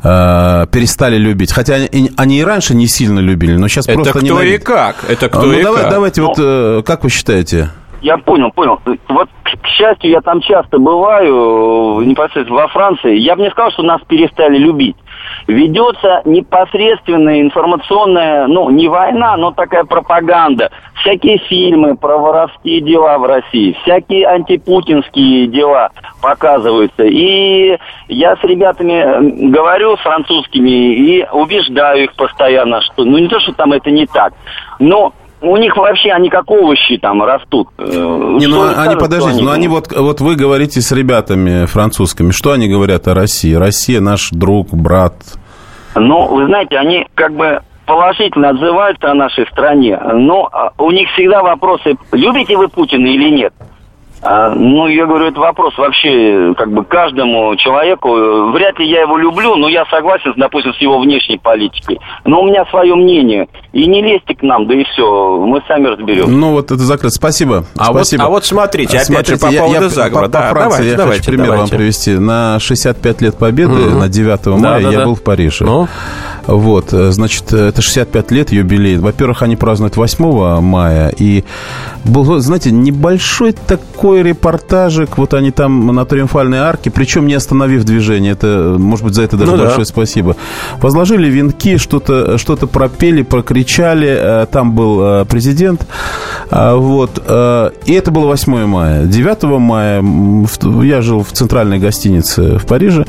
э, 0.02 0.66
перестали 0.70 1.16
любить? 1.16 1.52
Хотя 1.52 1.74
они, 1.74 2.10
они 2.16 2.38
и 2.40 2.44
раньше 2.44 2.74
не 2.74 2.86
сильно 2.86 3.20
любили, 3.20 3.56
но 3.56 3.68
сейчас 3.68 3.86
Это 3.86 3.94
просто 3.94 4.10
кто 4.12 4.20
и 4.20 4.24
ненавидят. 4.24 4.64
как. 4.64 4.96
Это 5.08 5.28
кто 5.28 5.42
ну, 5.42 5.52
и 5.52 5.62
давай- 5.62 5.82
как. 5.82 5.90
Давайте 5.90 6.22
вот, 6.22 6.36
э, 6.38 6.82
как 6.84 7.04
вы 7.04 7.10
считаете? 7.10 7.70
Я 8.00 8.16
понял, 8.18 8.52
понял. 8.52 8.80
Вот, 9.08 9.28
к 9.42 9.66
счастью, 9.66 10.10
я 10.10 10.20
там 10.20 10.40
часто 10.40 10.78
бываю, 10.78 12.00
э, 12.00 12.04
непосредственно 12.04 12.62
во 12.62 12.68
Франции. 12.68 13.16
Я 13.16 13.34
бы 13.34 13.42
не 13.42 13.50
сказал, 13.50 13.72
что 13.72 13.82
нас 13.82 14.00
перестали 14.06 14.56
любить. 14.56 14.96
Ведется 15.48 16.22
непосредственная 16.24 17.40
информационная, 17.40 18.46
ну, 18.46 18.70
не 18.70 18.88
война, 18.88 19.36
но 19.36 19.50
такая 19.50 19.84
пропаганда. 19.84 20.70
Всякие 21.00 21.38
фильмы 21.38 21.96
про 21.96 22.18
воровские 22.18 22.80
дела 22.82 23.18
в 23.18 23.24
России, 23.24 23.76
всякие 23.82 24.26
антипутинские 24.26 25.46
дела 25.48 25.90
показываются. 26.22 27.04
И 27.04 27.78
я 28.08 28.36
с 28.36 28.44
ребятами 28.44 29.48
говорю, 29.50 29.96
с 29.96 30.00
французскими, 30.00 30.94
и 30.94 31.26
убеждаю 31.32 32.04
их 32.04 32.14
постоянно, 32.14 32.80
что, 32.82 33.04
ну, 33.04 33.18
не 33.18 33.28
то, 33.28 33.40
что 33.40 33.52
там 33.52 33.72
это 33.72 33.90
не 33.90 34.06
так, 34.06 34.34
но 34.78 35.12
у 35.40 35.56
них 35.56 35.76
вообще 35.76 36.10
они 36.10 36.30
как 36.30 36.50
овощи 36.50 36.98
там 36.98 37.22
растут. 37.22 37.68
Э, 37.78 37.84
Не, 37.84 38.46
ну 38.46 38.64
им 38.64 38.68
они, 38.68 38.72
скажут, 38.72 39.00
подождите, 39.00 39.34
что 39.36 39.44
ну 39.44 39.50
они 39.50 39.68
вот, 39.68 39.92
вот 39.96 40.20
вы 40.20 40.36
говорите 40.36 40.80
с 40.80 40.92
ребятами 40.92 41.66
французскими, 41.66 42.30
что 42.30 42.52
они 42.52 42.68
говорят 42.68 43.06
о 43.08 43.14
России? 43.14 43.54
Россия 43.54 44.00
наш 44.00 44.30
друг, 44.30 44.68
брат. 44.72 45.14
Ну, 45.94 46.26
вы 46.26 46.46
знаете, 46.46 46.76
они 46.76 47.06
как 47.14 47.34
бы 47.34 47.60
положительно 47.86 48.50
отзываются 48.50 49.10
о 49.10 49.14
нашей 49.14 49.46
стране, 49.46 49.98
но 50.12 50.48
а, 50.52 50.72
у 50.78 50.90
них 50.90 51.08
всегда 51.10 51.42
вопросы, 51.42 51.96
любите 52.12 52.56
вы 52.56 52.68
Путина 52.68 53.06
или 53.06 53.30
нет? 53.30 53.54
А, 54.20 54.50
ну, 54.50 54.88
я 54.88 55.06
говорю, 55.06 55.26
это 55.26 55.38
вопрос 55.38 55.76
вообще 55.78 56.52
как 56.56 56.70
бы 56.70 56.84
каждому 56.84 57.54
человеку. 57.56 58.50
Вряд 58.50 58.78
ли 58.78 58.88
я 58.88 59.02
его 59.02 59.16
люблю, 59.16 59.54
но 59.54 59.68
я 59.68 59.84
согласен, 59.86 60.34
допустим, 60.36 60.74
с 60.74 60.78
его 60.78 60.98
внешней 60.98 61.38
политикой. 61.38 62.00
Но 62.24 62.42
у 62.42 62.46
меня 62.46 62.64
свое 62.66 62.94
мнение. 62.94 63.48
И 63.78 63.86
не 63.86 64.02
лезьте 64.02 64.34
к 64.34 64.42
нам, 64.42 64.66
да 64.66 64.74
и 64.74 64.82
все, 64.82 65.38
мы 65.46 65.60
сами 65.68 65.86
разберемся. 65.86 66.28
Ну, 66.30 66.50
вот 66.50 66.72
это 66.72 66.82
закрыто. 66.82 67.14
Спасибо. 67.14 67.64
А 67.76 67.92
вот- 67.92 67.98
Спасибо. 67.98 68.24
а 68.24 68.28
вот 68.28 68.44
смотрите, 68.44 68.98
опять 68.98 69.28
же, 69.28 69.36
по 69.36 69.46
я- 69.46 69.60
поводу 69.62 69.82
я 69.84 69.88
заговора. 69.88 70.24
По, 70.26 70.32
по 70.32 70.32
Да, 70.32 70.50
Франции 70.50 70.68
давайте, 70.70 70.90
я 70.90 70.96
давайте, 70.96 71.18
хочу 71.20 71.30
пример 71.30 71.46
давайте. 71.46 71.70
вам 71.72 71.78
привести. 71.78 72.18
На 72.18 72.58
65 72.58 73.20
лет 73.22 73.36
Победы, 73.38 73.72
Мгм. 73.74 73.98
на 74.00 74.08
9 74.08 74.56
Да, 74.56 74.70
мая, 74.70 74.82
да, 74.82 74.90
я 74.90 74.98
да. 74.98 75.04
был 75.04 75.14
в 75.14 75.22
Париже. 75.22 75.64
Ну? 75.64 75.86
Вот, 76.48 76.92
э, 76.92 77.12
значит, 77.12 77.52
э, 77.52 77.68
это 77.68 77.80
65 77.82 78.30
лет 78.32 78.50
юбилей. 78.50 78.96
Во-первых, 78.98 79.42
они 79.42 79.54
празднуют 79.54 79.96
8 79.96 80.60
мая. 80.60 81.12
И 81.16 81.44
был, 82.04 82.40
знаете, 82.40 82.72
небольшой 82.72 83.52
такой 83.52 84.22
репортажик. 84.24 85.18
Вот 85.18 85.34
они 85.34 85.52
там 85.52 85.86
на 85.94 86.04
Триумфальной 86.04 86.58
арке, 86.58 86.90
причем 86.90 87.26
не 87.28 87.34
остановив 87.34 87.84
движение. 87.84 88.32
Это, 88.32 88.74
может 88.78 89.04
быть, 89.04 89.14
за 89.14 89.22
это 89.22 89.36
даже 89.36 89.52
Ну 89.52 89.56
да. 89.58 89.64
большое 89.64 89.84
спасибо. 89.86 90.34
Возложили 90.80 91.28
венки, 91.28 91.76
что-то 91.76 92.38
что 92.38 92.56
пропели, 92.56 93.22
прокричали. 93.22 93.67
Э, 93.76 94.46
Там 94.50 94.72
был 94.72 95.00
э, 95.02 95.24
президент. 95.26 95.86
А, 96.50 96.74
Вот. 96.76 97.22
э, 97.26 97.70
И 97.86 97.92
это 97.92 98.10
было 98.10 98.26
8 98.26 98.66
мая. 98.66 99.04
9 99.04 99.42
мая 99.60 100.02
я 100.82 101.02
жил 101.02 101.22
в 101.22 101.32
центральной 101.32 101.78
гостинице 101.78 102.58
в 102.58 102.66
Париже. 102.66 103.04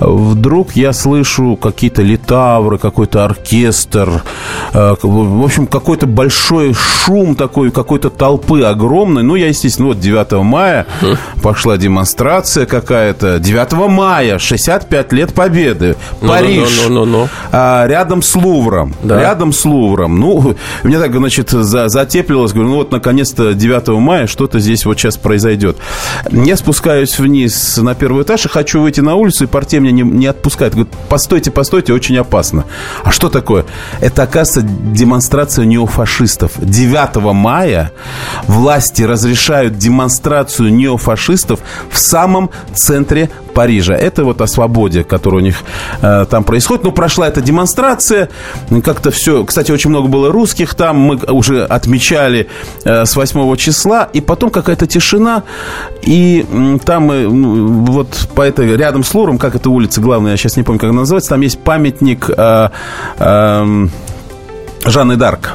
Вдруг 0.00 0.72
я 0.76 0.92
слышу 0.92 1.56
какие-то 1.56 2.02
литавры, 2.02 2.78
какой-то 2.78 3.24
оркестр. 3.24 4.22
В 4.72 5.44
общем, 5.44 5.66
какой-то 5.66 6.06
большой 6.06 6.74
шум 6.74 7.34
такой, 7.34 7.70
какой-то 7.70 8.10
толпы 8.10 8.62
огромной. 8.62 9.22
Ну, 9.22 9.34
я, 9.36 9.48
естественно, 9.48 9.88
вот 9.88 10.00
9 10.00 10.32
мая 10.44 10.86
пошла 11.42 11.76
демонстрация 11.76 12.66
какая-то. 12.66 13.38
9 13.38 13.72
мая, 13.88 14.38
65 14.38 15.12
лет 15.12 15.32
Победы. 15.34 15.96
Ну, 16.20 16.28
Париж. 16.28 16.68
ну, 16.88 16.88
ну, 16.88 17.04
ну, 17.04 17.18
ну. 17.20 17.28
А, 17.52 17.86
рядом 17.86 18.22
с 18.22 18.34
Лувром. 18.36 18.94
Да. 19.02 19.20
Рядом 19.20 19.52
с 19.52 19.64
Лувром. 19.64 19.83
Ну, 20.18 20.56
мне 20.82 20.98
так, 20.98 21.14
значит, 21.14 21.50
за, 21.50 21.88
затеплилось. 21.88 22.52
Говорю, 22.52 22.70
ну 22.70 22.76
вот, 22.76 22.92
наконец-то 22.92 23.54
9 23.54 23.88
мая 24.00 24.26
что-то 24.26 24.60
здесь 24.60 24.84
вот 24.84 24.98
сейчас 24.98 25.16
произойдет. 25.16 25.76
Я 26.30 26.56
спускаюсь 26.56 27.18
вниз 27.18 27.76
на 27.78 27.94
первый 27.94 28.24
этаж 28.24 28.46
и 28.46 28.48
хочу 28.48 28.80
выйти 28.80 29.00
на 29.00 29.14
улицу, 29.14 29.44
и 29.44 29.46
партия 29.46 29.80
меня 29.80 29.92
не, 29.92 30.02
не 30.02 30.26
отпускает. 30.26 30.74
Говорит, 30.74 30.92
постойте, 31.08 31.50
постойте, 31.50 31.92
очень 31.92 32.16
опасно. 32.16 32.64
А 33.02 33.10
что 33.10 33.28
такое? 33.28 33.64
Это, 34.00 34.22
оказывается, 34.22 34.62
демонстрация 34.62 35.64
неофашистов. 35.64 36.52
9 36.58 37.16
мая 37.34 37.92
власти 38.46 39.02
разрешают 39.02 39.78
демонстрацию 39.78 40.72
неофашистов 40.72 41.60
в 41.90 41.98
самом 41.98 42.50
центре 42.74 43.30
Парижа. 43.54 43.94
Это 43.94 44.24
вот 44.24 44.40
о 44.40 44.46
свободе, 44.46 45.04
которая 45.04 45.40
у 45.40 45.44
них 45.44 45.62
э, 46.02 46.26
там 46.28 46.44
происходит. 46.44 46.84
Ну, 46.84 46.92
прошла 46.92 47.28
эта 47.28 47.40
демонстрация, 47.40 48.28
как-то 48.84 49.10
все... 49.10 49.44
Кстати, 49.44 49.70
очень 49.74 49.90
много 49.90 50.08
было 50.08 50.32
русских 50.32 50.74
там, 50.74 50.96
мы 50.96 51.16
уже 51.16 51.64
отмечали 51.64 52.48
э, 52.84 53.04
с 53.04 53.16
8 53.16 53.56
числа, 53.56 54.08
и 54.12 54.20
потом 54.20 54.50
какая-то 54.50 54.86
тишина, 54.86 55.42
и 56.02 56.44
там 56.84 57.04
мы, 57.04 57.22
ну, 57.22 57.84
вот 57.84 58.28
по 58.34 58.42
этой, 58.42 58.76
рядом 58.76 59.04
с 59.04 59.14
Луром, 59.14 59.38
как 59.38 59.54
эта 59.54 59.70
улица 59.70 60.00
главная, 60.00 60.32
я 60.32 60.36
сейчас 60.36 60.56
не 60.56 60.62
помню, 60.62 60.80
как 60.80 60.90
она 60.90 61.00
называется, 61.00 61.30
там 61.30 61.40
есть 61.40 61.58
памятник 61.58 62.30
э, 62.30 62.68
эм, 63.18 63.90
Жанны 64.84 65.16
Дарк. 65.16 65.54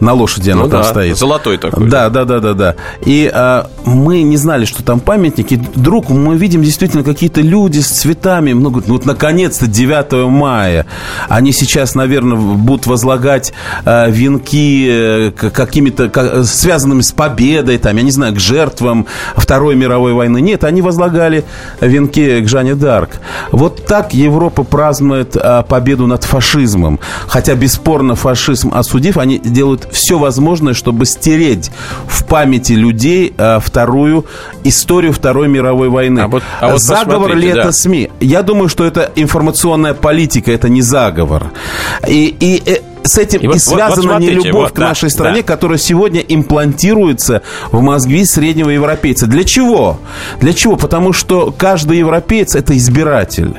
На 0.00 0.12
лошади 0.12 0.50
она 0.50 0.64
Ну 0.64 0.68
там 0.68 0.82
да, 0.82 0.88
стоит. 0.88 1.16
золотой 1.18 1.58
такой. 1.58 1.88
Да, 1.88 2.08
да, 2.10 2.24
да, 2.24 2.40
да, 2.40 2.54
да. 2.54 2.74
И 3.04 3.30
а, 3.32 3.68
мы 3.84 4.22
не 4.22 4.36
знали, 4.36 4.64
что 4.64 4.82
там 4.82 5.00
памятники. 5.00 5.54
Вдруг 5.74 6.10
мы 6.10 6.36
видим 6.36 6.62
действительно 6.62 7.02
какие-то 7.04 7.40
люди 7.40 7.80
с 7.80 7.88
цветами. 7.88 8.52
Ну, 8.52 8.70
говорят, 8.70 8.88
ну, 8.88 8.94
вот 8.94 9.06
наконец-то 9.06 9.66
9 9.66 10.28
мая. 10.30 10.86
Они 11.28 11.52
сейчас, 11.52 11.94
наверное, 11.94 12.36
будут 12.36 12.86
возлагать 12.86 13.52
а, 13.84 14.08
венки 14.08 14.86
э, 14.88 15.30
какими-то 15.30 16.08
ка- 16.08 16.44
связанными 16.44 17.00
с 17.02 17.12
победой, 17.12 17.78
там, 17.78 17.96
я 17.96 18.02
не 18.02 18.10
знаю, 18.10 18.34
к 18.34 18.38
жертвам 18.40 19.06
Второй 19.36 19.74
мировой 19.76 20.12
войны. 20.12 20.40
Нет, 20.40 20.64
они 20.64 20.82
возлагали 20.82 21.44
венки 21.80 22.40
к 22.40 22.48
Жанне 22.48 22.74
Дарк. 22.74 23.10
Вот 23.50 23.86
так 23.86 24.14
Европа 24.14 24.62
празднует 24.64 25.36
а, 25.36 25.62
победу 25.62 26.06
над 26.06 26.24
фашизмом. 26.24 26.98
Хотя 27.26 27.54
бесспорно 27.54 28.14
фашизм 28.14 28.72
осудив, 28.74 29.16
они 29.22 29.38
делают 29.38 29.88
все 29.92 30.18
возможное, 30.18 30.74
чтобы 30.74 31.06
стереть 31.06 31.70
в 32.06 32.24
памяти 32.24 32.72
людей 32.72 33.32
а, 33.38 33.60
вторую 33.60 34.26
историю 34.64 35.12
Второй 35.12 35.48
мировой 35.48 35.88
войны. 35.88 36.20
А 36.20 36.28
вот- 36.28 36.42
а 36.60 36.72
вот 36.72 36.82
заговор 36.82 37.34
ли 37.34 37.48
это 37.48 37.64
да. 37.64 37.72
СМИ? 37.72 38.10
Я 38.20 38.42
думаю, 38.42 38.68
что 38.68 38.84
это 38.84 39.10
информационная 39.16 39.94
политика, 39.94 40.52
это 40.52 40.68
не 40.68 40.82
заговор. 40.82 41.52
И, 42.06 42.36
и, 42.38 42.62
э, 42.66 42.78
с 43.04 43.18
этим 43.18 43.40
И 43.40 43.46
вот- 43.46 43.54
вот- 43.54 43.62
связана 43.62 43.88
вот 43.88 44.02
смотрите, 44.02 44.32
нелюбовь 44.32 44.54
вот, 44.54 44.72
к 44.72 44.78
да, 44.78 44.88
нашей 44.88 45.10
стране, 45.10 45.42
да. 45.42 45.42
которая 45.42 45.78
сегодня 45.78 46.20
имплантируется 46.20 47.42
в 47.70 47.80
мозги 47.80 48.24
среднего 48.24 48.70
европейца. 48.70 49.26
Для 49.26 49.44
чего? 49.44 49.98
Для 50.40 50.52
чего? 50.52 50.76
Потому 50.76 51.12
что 51.12 51.54
каждый 51.56 51.98
европеец– 51.98 52.54
это 52.56 52.76
избиратель. 52.76 53.54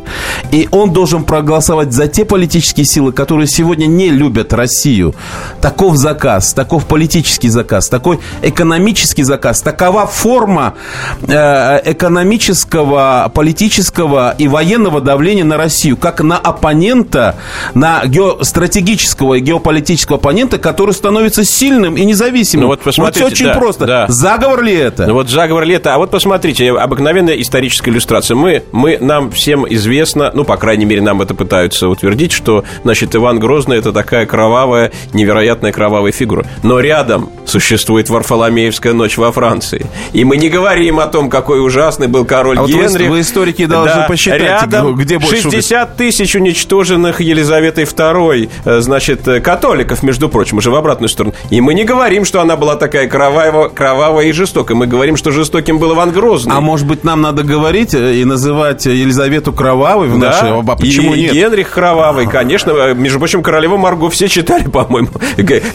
И 0.52 0.68
он 0.72 0.92
должен 0.94 1.24
проголосовать 1.24 1.94
за 1.94 2.08
те 2.08 2.26
политические 2.26 2.86
силы, 2.86 3.12
которые 3.12 3.48
сегодня 3.48 3.86
не 3.86 4.10
любят 4.10 4.54
Россию. 4.54 5.14
Таков 5.62 5.98
заказ, 5.98 6.54
таков 6.54 6.86
политический 6.86 7.50
заказ, 7.50 7.90
такой 7.90 8.20
экономический 8.42 9.24
заказ, 9.24 9.62
такова 9.62 10.08
форма 10.08 10.76
э, 11.22 11.92
экономического, 11.92 13.32
политического 13.34 14.36
и 14.38 14.48
военного 14.48 15.02
давления 15.02 15.44
на 15.44 15.58
Россию, 15.58 15.98
как 15.98 16.22
на 16.22 16.38
оппонента, 16.38 17.36
на 17.74 18.06
геостратегического 18.06 19.33
нашего 19.34 19.40
геополитического 19.40 20.18
оппонента, 20.18 20.58
который 20.58 20.94
становится 20.94 21.44
сильным 21.44 21.96
и 21.96 22.06
независимым. 22.06 22.64
Ну 22.64 22.68
вот 22.70 22.82
посмотрите, 22.82 23.20
все 23.20 23.34
очень 23.34 23.46
да, 23.48 23.54
просто. 23.54 23.86
да. 23.86 24.06
Заговор 24.08 24.62
ли 24.64 24.74
это? 24.74 25.08
Ну 25.08 25.14
вот 25.14 25.30
заговор 25.30 25.64
ли 25.66 25.76
это? 25.76 25.94
А 25.94 25.98
вот 25.98 26.12
посмотрите, 26.12 26.72
обыкновенная 26.72 27.36
историческая 27.36 27.92
иллюстрация. 27.92 28.36
Мы, 28.36 28.64
мы, 28.72 28.98
нам 29.00 29.32
всем 29.32 29.66
известно, 29.70 30.32
ну, 30.34 30.44
по 30.44 30.58
крайней 30.58 30.86
мере, 30.86 31.02
нам 31.02 31.22
это 31.22 31.34
пытаются 31.34 31.88
утвердить, 31.88 32.32
что, 32.32 32.64
значит, 32.84 33.16
Иван 33.16 33.40
Грозный– 33.40 33.78
это 33.80 33.92
такая 33.92 34.26
кровавая, 34.26 34.92
невероятная 35.14 35.72
кровавая 35.72 36.12
фигура. 36.12 36.46
Но 36.64 36.80
рядом 36.80 37.30
существует 37.46 38.10
Варфоломеевская 38.10 38.94
ночь 38.94 39.18
во 39.18 39.32
Франции. 39.32 39.86
И 40.14 40.24
мы 40.24 40.38
не 40.38 40.50
говорим 40.50 41.00
о 41.00 41.08
том, 41.08 41.30
какой 41.30 41.64
ужасный 41.66 42.08
был 42.08 42.26
король 42.26 42.58
А 42.58 42.62
вот 42.62 42.72
вы- 42.72 42.84
вы, 42.84 43.22
историки, 43.22 43.66
должны 43.66 44.08
посчитать, 44.08 44.42
рядом 44.42 44.96
где 44.96 45.20
больше 45.20 45.42
60 45.42 45.98
тысяч 45.98 46.36
уничтоженных 46.36 47.22
Елизаветой 47.22 47.86
II, 47.86 48.50
э, 48.66 48.80
значит, 48.80 49.23
католиков, 49.24 50.04
между 50.04 50.30
прочим, 50.30 50.58
уже 50.58 50.72
в 50.72 50.76
обратную 50.76 51.10
сторону. 51.10 51.34
И 51.50 51.62
мы 51.62 51.74
не 51.74 51.84
говорим, 51.84 52.26
что 52.26 52.42
она 52.42 52.56
была 52.56 52.76
такая 52.76 53.08
кровавая, 53.08 53.70
кровавая 53.70 54.26
и 54.28 54.32
жестокая. 54.32 54.76
Мы 54.76 54.88
говорим, 54.88 55.18
что 55.18 55.32
жестоким 55.32 55.78
был 55.80 55.94
Иван 55.94 56.12
Грозный. 56.12 56.56
А 56.56 56.62
может 56.62 56.88
быть, 56.88 57.04
нам 57.04 57.22
надо 57.22 57.44
говорить 57.44 57.94
э, 57.94 58.16
и 58.16 58.26
называть 58.26 58.86
Елизавету 58.86 59.54
Кровавой 59.54 60.08
в 60.08 60.20
Да, 60.20 60.28
нашей... 60.28 60.50
А 60.60 60.76
почему 60.76 61.14
и 61.14 61.22
нет? 61.24 61.34
Генрих 61.34 61.70
Кровавый, 61.72 62.28
конечно. 62.28 62.72
Э, 62.72 62.94
Между 62.94 63.20
прочим, 63.20 63.42
Королеву 63.44 63.78
Марго 63.78 64.10
все 64.10 64.28
читали, 64.28 64.64
по-моему. 64.70 65.10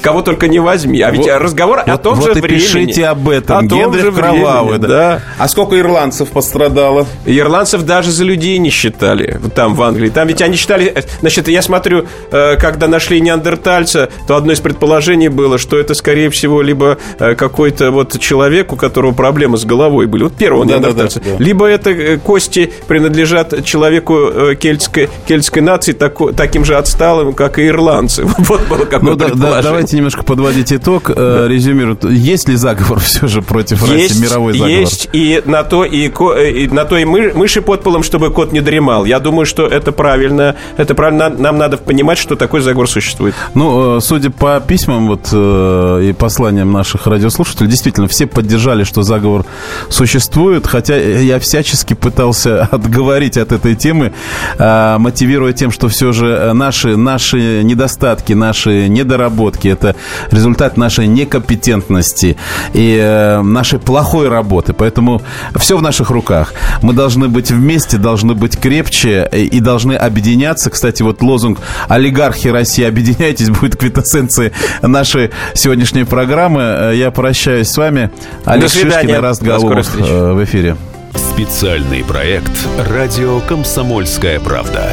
Кого 0.03 0.23
только 0.23 0.49
не 0.49 0.59
возьми. 0.61 1.01
А 1.01 1.11
ведь 1.11 1.23
Вот- 1.27 1.41
разговор 1.41 1.81
о 1.81 1.85
вот- 1.93 2.03
том 2.03 2.15
вот 2.17 2.33
же 2.33 2.39
и 2.39 2.43
времени. 2.43 2.59
пишите 2.61 3.07
об 3.07 3.29
этом. 3.29 3.59
О 3.59 3.69
том 3.69 3.79
Генрих 3.79 4.03
же 4.03 4.11
времени, 4.11 4.41
Кровавый, 4.41 4.79
да. 4.79 4.89
да. 4.89 5.23
А 5.39 5.49
сколько 5.49 5.79
ирландцев 5.79 6.29
пострадало? 6.31 7.07
Ирландцев 7.27 7.83
даже 7.83 8.11
за 8.11 8.25
людей 8.25 8.59
не 8.59 8.71
считали 8.71 9.41
там, 9.55 9.75
в 9.75 9.83
Англии. 9.83 10.09
Там 10.09 10.29
ведь 10.29 10.43
они 10.43 10.57
считали... 10.57 10.87
э, 10.95 11.03
Значит, 11.21 11.49
я 11.49 11.63
смотрю, 11.63 12.07
э, 12.31 12.57
когда 12.57 12.87
нашли 12.89 13.21
неандертальца, 13.39 14.09
то 14.27 14.37
одно 14.37 14.53
из 14.53 14.61
предположений 14.61 15.29
было, 15.29 15.59
что 15.59 15.79
это, 15.79 15.95
скорее 15.95 16.31
всего, 16.31 16.63
либо 16.63 16.99
э, 17.19 17.35
какой-то 17.35 17.91
вот 17.91 18.19
человек, 18.19 18.73
у 18.73 18.77
которого 18.77 19.13
проблемы 19.13 19.57
с 19.59 19.65
головой 19.65 20.07
были. 20.07 20.25
Вот 20.25 20.35
первого 20.35 20.65
Да-да-да, 20.67 20.89
неандертальца. 20.89 21.21
да. 21.39 21.43
Либо 21.45 21.67
это 21.67 21.91
э, 21.91 22.19
кости 22.19 22.73
принадлежат 22.87 23.65
человеку 23.65 24.15
э, 24.19 24.55
кельтской, 24.57 25.09
кельтской 25.27 25.63
нации, 25.63 25.93
тако- 25.93 26.33
таким 26.33 26.65
же 26.65 26.77
отсталым, 26.77 27.33
как 27.33 27.59
и 27.59 27.67
ирландцы. 27.69 28.25
Вот 28.39 28.67
было 28.69 28.85
какое 28.85 29.11
Ну, 29.11 29.17
да- 29.17 29.29
да- 29.35 29.63
давайте 29.63 29.97
немножко 29.97 30.23
подводить 30.25 30.73
итог. 30.73 31.11
Резюмируем. 31.11 31.99
Есть 32.11 32.49
ли 32.49 32.57
заговор 32.57 32.99
все 33.05 33.27
же 33.29 33.43
против 33.43 33.83
России? 33.83 33.99
Есть, 34.03 34.21
Мировой 34.21 34.53
заговор? 34.55 34.71
есть 34.71 35.09
и 35.13 35.43
на 35.45 35.63
то 35.65 35.85
и, 35.85 36.09
и 36.09 36.69
на 36.69 36.85
то 36.85 36.97
и 36.97 37.05
мы, 37.05 37.33
мыши 37.35 37.63
под 37.63 37.83
полом, 37.83 38.03
чтобы 38.03 38.31
кот 38.31 38.53
не 38.53 38.61
дремал. 38.61 39.05
Я 39.05 39.21
думаю, 39.21 39.47
что 39.47 39.67
это 39.67 39.93
правильно. 39.93 40.57
Это 40.77 40.95
правильно. 40.95 41.29
Нам 41.29 41.59
надо 41.59 41.77
понимать, 41.77 42.19
что 42.19 42.37
такой 42.37 42.61
заговор 42.61 42.89
существует. 42.89 43.28
Ну, 43.55 43.99
э, 43.99 44.01
судя 44.01 44.31
по 44.31 44.61
письмам 44.61 45.09
вот, 45.09 45.29
э, 45.33 46.09
и 46.11 46.13
посланиям 46.13 46.73
наших 46.73 47.07
радиослушателей, 47.07 47.69
действительно, 47.69 48.09
все 48.09 48.27
поддержали, 48.27 48.85
что 48.85 49.03
заговор 49.03 49.45
существует, 49.89 50.67
хотя 50.67 50.97
я 50.97 51.39
всячески 51.39 51.95
пытался 51.95 52.63
отговорить 52.71 53.37
от 53.37 53.53
этой 53.53 53.75
темы, 53.75 54.13
э, 54.59 54.97
мотивируя 54.99 55.53
тем, 55.53 55.71
что 55.71 55.89
все 55.89 56.13
же 56.13 56.53
наши, 56.55 56.97
наши 56.97 57.63
недостатки, 57.63 58.33
наши 58.33 58.89
недоработки– 58.89 59.69
это 59.69 59.97
результат 60.31 60.77
нашей 60.77 61.07
некомпетентности 61.07 62.37
и 62.73 63.41
нашей 63.43 63.79
плохой 63.79 64.29
работы. 64.29 64.73
Поэтому 64.73 65.23
все 65.57 65.77
в 65.77 65.83
наших 65.83 66.11
руках. 66.11 66.55
Мы 66.83 66.93
должны 66.93 67.29
быть 67.29 67.51
вместе, 67.51 67.99
должны 67.99 68.35
быть 68.35 68.59
крепче 68.59 69.29
и, 69.33 69.61
должны 69.61 69.95
объединяться. 69.95 70.71
Кстати, 70.71 71.03
вот 71.03 71.23
лозунг 71.23 71.59
«Олигархи 71.89 72.49
России, 72.49 72.85
объединяйтесь» 73.19 73.51
будет 73.51 73.77
квинтэссенцией 73.77 74.53
нашей 74.83 75.31
сегодняшней 75.55 76.05
программы. 76.05 76.63
Э, 76.63 76.93
Я 76.97 77.11
прощаюсь 77.11 77.69
с 77.69 77.77
вами. 77.77 78.11
Олег. 78.45 78.71
Шишкин 78.71 79.09
и 79.11 79.13
Раст 79.15 79.43
До 79.43 79.59
скорой 79.59 79.61
Голубов 79.61 79.87
встречи. 79.87 80.09
э, 80.11 80.33
в 80.33 80.45
эфире. 80.45 80.77
Специальный 81.15 82.05
проект 82.05 82.51
«Радио 82.91 83.41
Комсомольская 83.41 84.41
правда». 84.41 84.91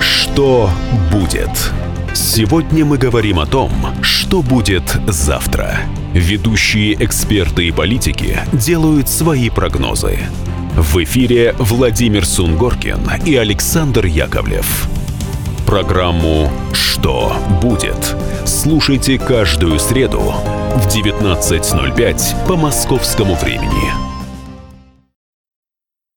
Что 0.00 0.70
будет? 1.12 1.50
Сегодня 2.12 2.84
мы 2.84 2.96
говорим 2.98 3.40
о 3.40 3.46
том, 3.46 3.70
что 4.02 4.42
будет 4.42 4.96
завтра. 5.06 5.78
Ведущие 6.12 6.94
эксперты 7.04 7.66
и 7.66 7.72
политики 7.72 8.38
делают 8.52 9.08
свои 9.08 9.50
прогнозы. 9.50 10.18
В 10.76 11.02
эфире 11.02 11.54
Владимир 11.58 12.24
Сунгоркин 12.26 12.98
и 13.24 13.36
Александр 13.36 14.06
Яковлев. 14.06 14.88
Программу 15.66 16.50
«Что 16.72 17.36
будет?» 17.60 18.16
слушайте 18.44 19.18
каждую 19.18 19.78
среду 19.78 20.20
в 20.76 20.86
19.05 20.86 22.46
по 22.46 22.56
московскому 22.56 23.34
времени. 23.34 24.03